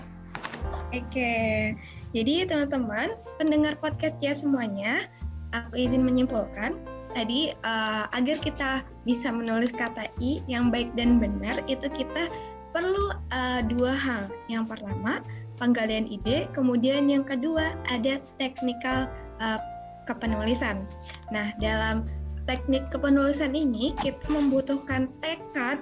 [0.89, 1.75] Oke,
[2.09, 5.05] jadi teman-teman pendengar podcast ya semuanya,
[5.53, 6.77] aku izin menyimpulkan
[7.13, 12.29] tadi uh, agar kita bisa menulis kata i yang baik dan benar itu kita
[12.73, 14.29] perlu uh, dua hal.
[14.49, 15.21] Yang pertama
[15.57, 19.09] penggalian ide, kemudian yang kedua ada teknikal
[19.41, 19.61] uh,
[20.05, 20.85] kepenulisan.
[21.29, 22.09] Nah dalam
[22.49, 25.77] teknik kepenulisan ini kita membutuhkan tekad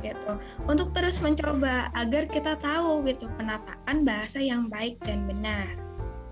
[0.00, 0.32] gitu
[0.68, 5.66] untuk terus mencoba agar kita tahu gitu penataan bahasa yang baik dan benar.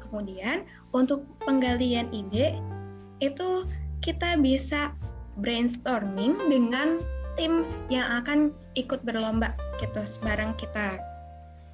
[0.08, 0.64] Kemudian
[0.96, 2.56] untuk penggalian ide
[3.20, 3.68] itu
[4.00, 4.94] kita bisa
[5.38, 6.98] brainstorming dengan
[7.38, 7.62] tim
[7.92, 10.98] yang akan ikut berlomba gitu bareng kita.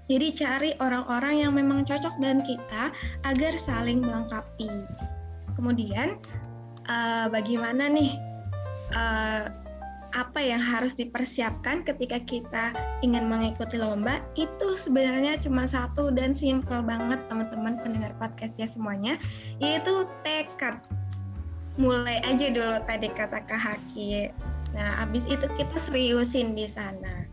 [0.05, 2.93] Jadi cari orang-orang yang memang cocok dan kita
[3.25, 4.69] agar saling melengkapi.
[5.57, 6.21] Kemudian
[6.85, 8.13] uh, bagaimana nih
[8.93, 9.49] uh,
[10.15, 12.71] apa yang harus dipersiapkan ketika kita
[13.03, 19.19] ingin mengikuti lomba itu sebenarnya cuma satu dan simpel banget teman-teman pendengar podcastnya semuanya
[19.59, 20.79] yaitu tekad
[21.75, 24.31] mulai aja dulu tadi kata Kak Haki.
[24.79, 27.27] Nah abis itu kita seriusin di sana.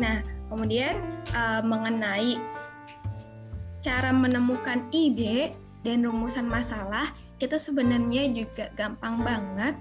[0.00, 0.96] Nah kemudian
[1.36, 2.40] uh, mengenai
[3.84, 5.52] cara menemukan ide
[5.84, 7.12] dan rumusan masalah
[7.44, 9.76] itu sebenarnya juga gampang banget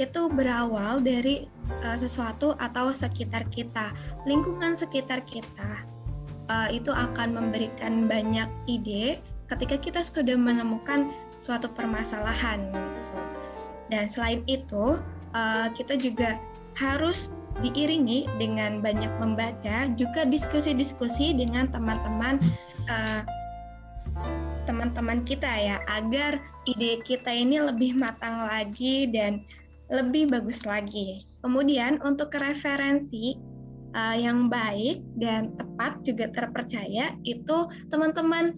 [0.00, 1.44] itu berawal dari
[1.84, 3.92] uh, sesuatu atau sekitar kita,
[4.24, 5.84] lingkungan sekitar kita.
[6.50, 12.72] Uh, itu akan memberikan banyak ide ketika kita sudah menemukan suatu permasalahan.
[12.72, 13.20] Gitu.
[13.92, 14.98] Dan selain itu,
[15.36, 16.40] uh, kita juga
[16.74, 17.30] harus
[17.60, 22.40] diiringi dengan banyak membaca, juga diskusi-diskusi dengan teman-teman
[22.88, 23.22] uh,
[24.64, 26.38] teman-teman kita ya agar
[26.68, 29.42] ide kita ini lebih matang lagi dan
[29.90, 31.26] lebih bagus lagi.
[31.42, 33.34] Kemudian untuk referensi
[33.94, 38.54] uh, yang baik dan tepat juga terpercaya itu teman-teman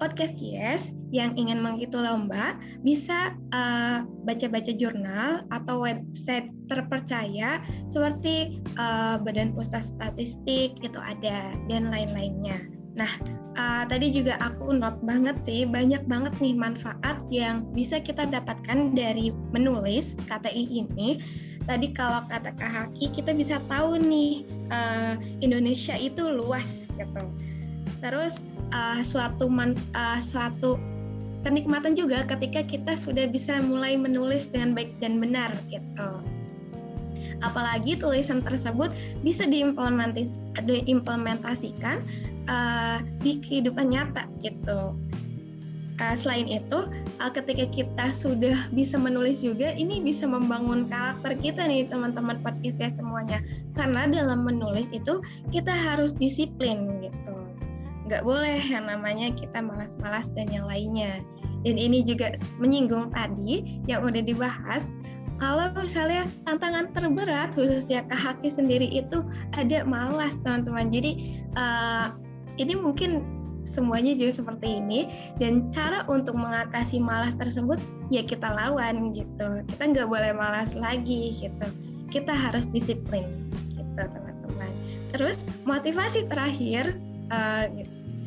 [0.00, 7.62] podcast Yes yang ingin mengikuti lomba bisa uh, baca-baca jurnal atau website terpercaya
[7.94, 12.83] seperti uh, Badan Pusat Statistik itu ada dan lain-lainnya.
[12.94, 13.10] Nah,
[13.58, 18.94] uh, tadi juga aku not banget sih banyak banget nih manfaat yang bisa kita dapatkan
[18.94, 21.18] dari menulis KTI ini.
[21.64, 27.24] Tadi kalau kata Kak Haki kita bisa tahu nih uh, Indonesia itu luas gitu.
[28.04, 28.36] Terus
[28.70, 30.76] uh, suatu man, uh, suatu
[31.42, 36.08] kenikmatan juga ketika kita sudah bisa mulai menulis dengan baik dan benar gitu.
[37.44, 38.88] Apalagi tulisan tersebut
[39.20, 42.00] bisa diimplementasikan
[42.48, 44.96] uh, di kehidupan nyata gitu.
[45.94, 46.90] Uh, selain itu,
[47.22, 52.82] uh, ketika kita sudah bisa menulis juga, ini bisa membangun karakter kita nih teman-teman podcast
[52.82, 53.38] ya semuanya.
[53.78, 55.22] Karena dalam menulis itu
[55.54, 57.44] kita harus disiplin gitu
[58.04, 61.24] nggak boleh yang namanya kita malas-malas dan yang lainnya.
[61.64, 64.92] Dan ini juga menyinggung tadi yang udah dibahas,
[65.44, 69.20] kalau misalnya tantangan terberat khususnya ke haki sendiri itu
[69.52, 70.88] ada malas teman-teman.
[70.88, 72.16] Jadi uh,
[72.56, 73.20] ini mungkin
[73.68, 77.76] semuanya juga seperti ini dan cara untuk mengatasi malas tersebut
[78.08, 79.60] ya kita lawan gitu.
[79.68, 81.66] Kita nggak boleh malas lagi gitu.
[82.08, 83.28] Kita harus disiplin
[83.76, 84.72] gitu teman-teman.
[85.12, 86.96] Terus motivasi terakhir
[87.28, 87.68] uh,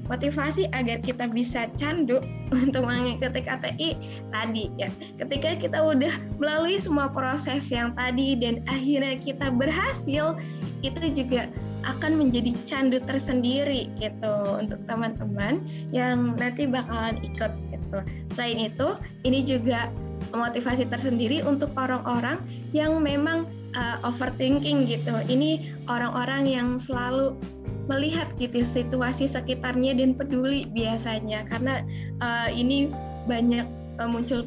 [0.08, 2.24] motivasi agar kita bisa candu
[2.64, 3.90] untuk mengikuti KTI
[4.32, 4.88] tadi ya.
[5.20, 10.36] Ketika kita udah melalui semua proses yang tadi dan akhirnya kita berhasil,
[10.82, 11.52] itu juga
[11.86, 15.64] akan menjadi candu tersendiri gitu untuk teman-teman
[15.96, 18.00] yang nanti bakalan ikut gitu.
[18.36, 18.88] Selain itu,
[19.24, 19.88] ini juga
[20.36, 22.44] motivasi tersendiri untuk orang-orang
[22.76, 23.48] yang memang
[23.78, 25.16] uh, overthinking gitu.
[25.32, 27.40] Ini orang-orang yang selalu
[27.88, 31.84] melihat gitu situasi sekitarnya dan peduli biasanya karena
[32.20, 32.92] uh, ini
[33.28, 33.64] banyak
[34.00, 34.44] uh, muncul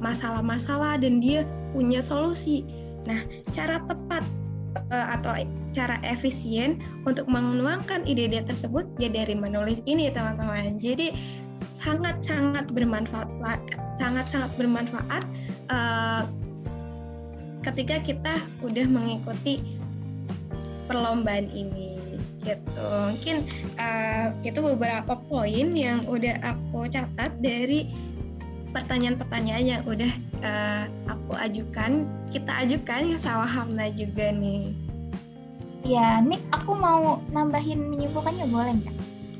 [0.00, 1.44] masalah-masalah dan dia
[1.76, 2.64] punya solusi.
[3.04, 4.24] Nah, cara tepat
[4.92, 5.32] uh, atau
[5.76, 10.80] cara efisien untuk menuangkan ide-ide tersebut ya dari menulis ini teman-teman.
[10.80, 11.12] Jadi
[11.78, 13.28] sangat-sangat bermanfaat
[13.98, 15.22] sangat-sangat bermanfaat
[15.70, 16.22] uh,
[17.66, 19.78] ketika kita udah mengikuti
[20.86, 21.97] perlombaan ini
[22.44, 22.86] gitu.
[23.14, 23.36] Mungkin
[23.78, 27.90] uh, itu beberapa poin yang udah aku catat dari
[28.68, 30.12] pertanyaan-pertanyaan yang udah
[30.44, 34.76] uh, aku ajukan, kita ajukan ya sama Hamna juga nih.
[35.86, 38.96] Ya, Nick, aku mau nambahin menyimpulkannya boleh nggak?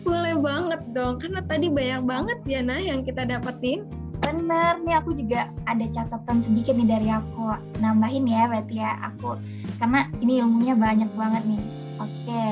[0.06, 3.84] Boleh banget dong, karena tadi banyak banget ya nah yang kita dapetin.
[4.18, 7.52] Bener, nih aku juga ada catatan sedikit nih dari aku.
[7.84, 9.36] Nambahin ya berarti ya aku,
[9.76, 11.62] karena ini ilmunya banyak banget nih.
[12.00, 12.44] Oke,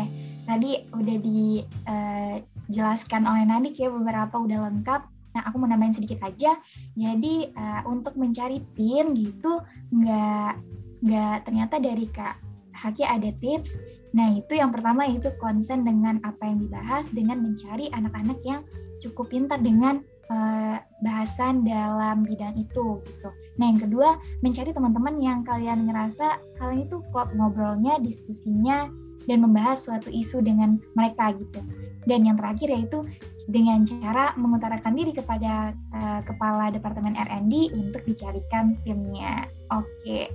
[0.46, 5.02] tadi udah dijelaskan eh, uh, oleh Nadik ya beberapa udah lengkap.
[5.36, 6.56] Nah aku mau nambahin sedikit aja.
[6.96, 9.60] Jadi uh, untuk mencari tim gitu
[9.92, 10.56] nggak
[11.04, 12.40] nggak ternyata dari kak
[12.72, 13.76] Haki ada tips.
[14.16, 18.64] Nah itu yang pertama itu konsen dengan apa yang dibahas dengan mencari anak-anak yang
[19.00, 20.00] cukup pintar dengan
[20.32, 23.28] uh, bahasan dalam bidang itu gitu.
[23.60, 28.88] Nah yang kedua mencari teman-teman yang kalian ngerasa kalian itu klop ngobrolnya, diskusinya
[29.26, 31.60] dan membahas suatu isu dengan mereka gitu.
[32.06, 33.02] Dan yang terakhir yaitu
[33.50, 39.50] dengan cara mengutarakan diri kepada uh, kepala departemen R&D untuk dicarikan timnya.
[39.74, 40.30] Oke,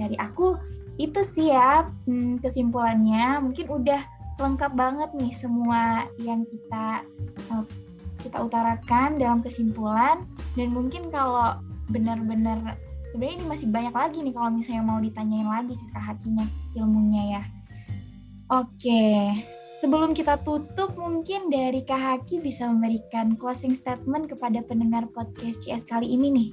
[0.00, 0.56] dari aku
[0.96, 3.40] itu ya hmm, kesimpulannya.
[3.44, 4.00] Mungkin udah
[4.40, 7.04] lengkap banget nih semua yang kita
[7.52, 7.64] uh,
[8.24, 10.24] kita utarakan dalam kesimpulan.
[10.56, 11.60] Dan mungkin kalau
[11.92, 12.76] benar-benar
[13.12, 17.40] sebenarnya ini masih banyak lagi nih kalau misalnya mau ditanyain lagi ke kak Hakinya ilmunya
[17.40, 17.42] ya.
[18.50, 19.30] Oke,
[19.78, 25.86] sebelum kita tutup mungkin dari Kak Haki bisa memberikan closing statement kepada pendengar podcast CS
[25.86, 26.50] kali ini nih.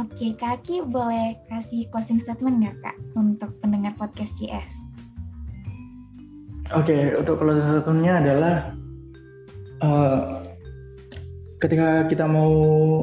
[0.00, 4.72] Oke, Kak Haki boleh kasih closing statement nggak Kak untuk pendengar podcast CS?
[6.72, 8.54] Oke, untuk closing statementnya adalah
[9.84, 10.40] uh,
[11.60, 12.56] ketika kita mau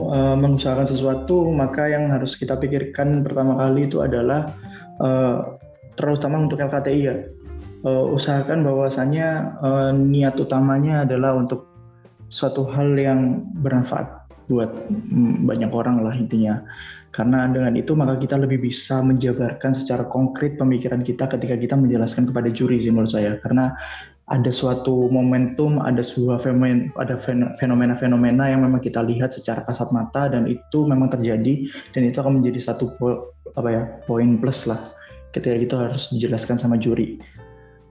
[0.10, 4.50] uh, mengusahakan sesuatu, maka yang harus kita pikirkan pertama kali itu adalah
[4.98, 5.62] uh,
[5.94, 7.35] terutama untuk LKTI ya
[7.86, 9.30] uh, usahakan bahwasannya
[9.62, 11.70] uh, niat utamanya adalah untuk
[12.28, 16.66] suatu hal yang bermanfaat buat mm, banyak orang lah intinya.
[17.14, 22.28] Karena dengan itu maka kita lebih bisa menjabarkan secara konkret pemikiran kita ketika kita menjelaskan
[22.28, 23.40] kepada juri sih menurut saya.
[23.40, 23.72] Karena
[24.26, 27.16] ada suatu momentum, ada sebuah fenomena, ada
[27.56, 32.42] fenomena-fenomena yang memang kita lihat secara kasat mata dan itu memang terjadi dan itu akan
[32.42, 32.90] menjadi satu
[33.56, 34.82] apa ya poin plus lah
[35.32, 37.22] ketika itu harus dijelaskan sama juri.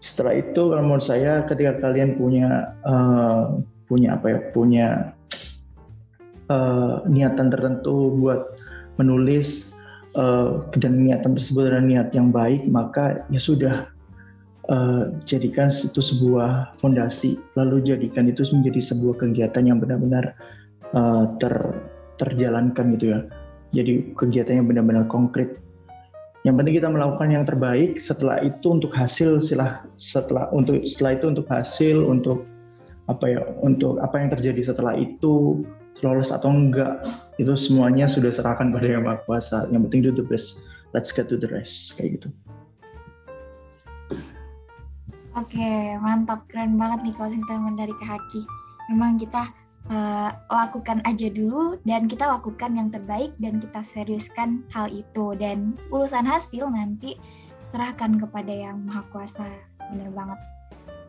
[0.05, 3.57] Setelah itu kalau menurut saya ketika kalian punya uh,
[3.89, 4.87] punya apa ya punya
[6.53, 8.61] uh, niatan tertentu buat
[9.01, 9.73] menulis
[10.13, 13.89] uh, dan niatan tersebut adalah niat yang baik maka ya sudah
[14.69, 20.37] uh, jadikan itu sebuah fondasi, lalu jadikan itu menjadi sebuah kegiatan yang benar-benar
[20.93, 21.53] uh, ter
[22.21, 23.19] terjalankan gitu ya.
[23.75, 25.64] Jadi kegiatan yang benar-benar konkret.
[26.45, 27.97] Yang penting kita melakukan yang terbaik.
[27.97, 32.45] Setelah itu untuk hasil silah setelah untuk setelah itu untuk hasil untuk
[33.09, 35.65] apa ya untuk apa yang terjadi setelah itu
[36.05, 37.01] lolos atau enggak
[37.41, 39.65] itu semuanya sudah serahkan pada yang maha kuasa.
[39.73, 40.69] Yang penting do the best.
[40.93, 42.29] Let's get to the rest kayak gitu.
[45.35, 46.47] Oke, mantap.
[46.53, 48.47] Keren banget nih closing statement dari Kak Haki.
[48.93, 49.51] Memang kita
[49.91, 55.37] uh, lakukan aja dulu dan kita lakukan yang terbaik dan kita seriuskan hal itu.
[55.37, 57.20] Dan urusan hasil nanti
[57.68, 59.49] serahkan kepada yang Maha Kuasa.
[59.93, 60.41] Bener banget.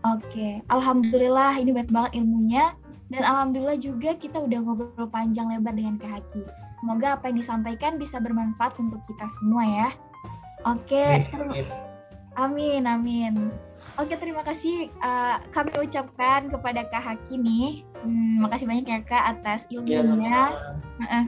[0.06, 2.66] Oke, Alhamdulillah ini banyak banget ilmunya.
[3.06, 6.42] Dan Alhamdulillah juga kita udah ngobrol panjang lebar dengan Kak Haki.
[6.82, 9.90] Semoga apa yang disampaikan bisa bermanfaat untuk kita semua ya.
[10.66, 11.70] Oke, amin,
[12.34, 12.84] amin.
[12.90, 13.34] amin.
[14.02, 17.86] Oke, terima kasih uh, kami ucapkan kepada Kak Haki nih.
[18.06, 20.54] Hmm, makasih banyak ya Kak atas iya, ilmunya.
[21.02, 21.20] Ya,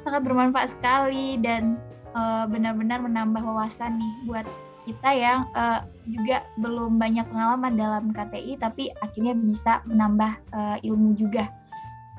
[0.00, 1.78] sangat bermanfaat sekali dan
[2.16, 4.46] uh, benar-benar menambah wawasan nih buat
[4.84, 11.16] kita yang uh, juga belum banyak pengalaman dalam KTI tapi akhirnya bisa menambah uh, ilmu
[11.16, 11.48] juga.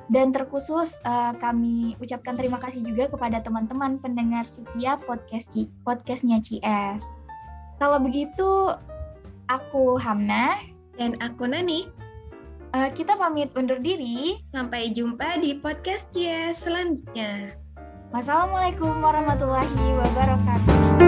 [0.05, 5.49] Dan terkhusus uh, kami ucapkan terima kasih juga kepada teman-teman pendengar setia podcast
[5.81, 7.01] podcastnya CS.
[7.81, 8.69] Kalau begitu
[9.49, 10.61] Aku Hamna.
[10.95, 11.91] Dan aku Nani.
[12.75, 14.43] Uh, kita pamit undur diri.
[14.51, 17.55] Sampai jumpa di podcast ya selanjutnya.
[18.11, 21.04] Wassalamualaikum warahmatullahi wabarakatuh.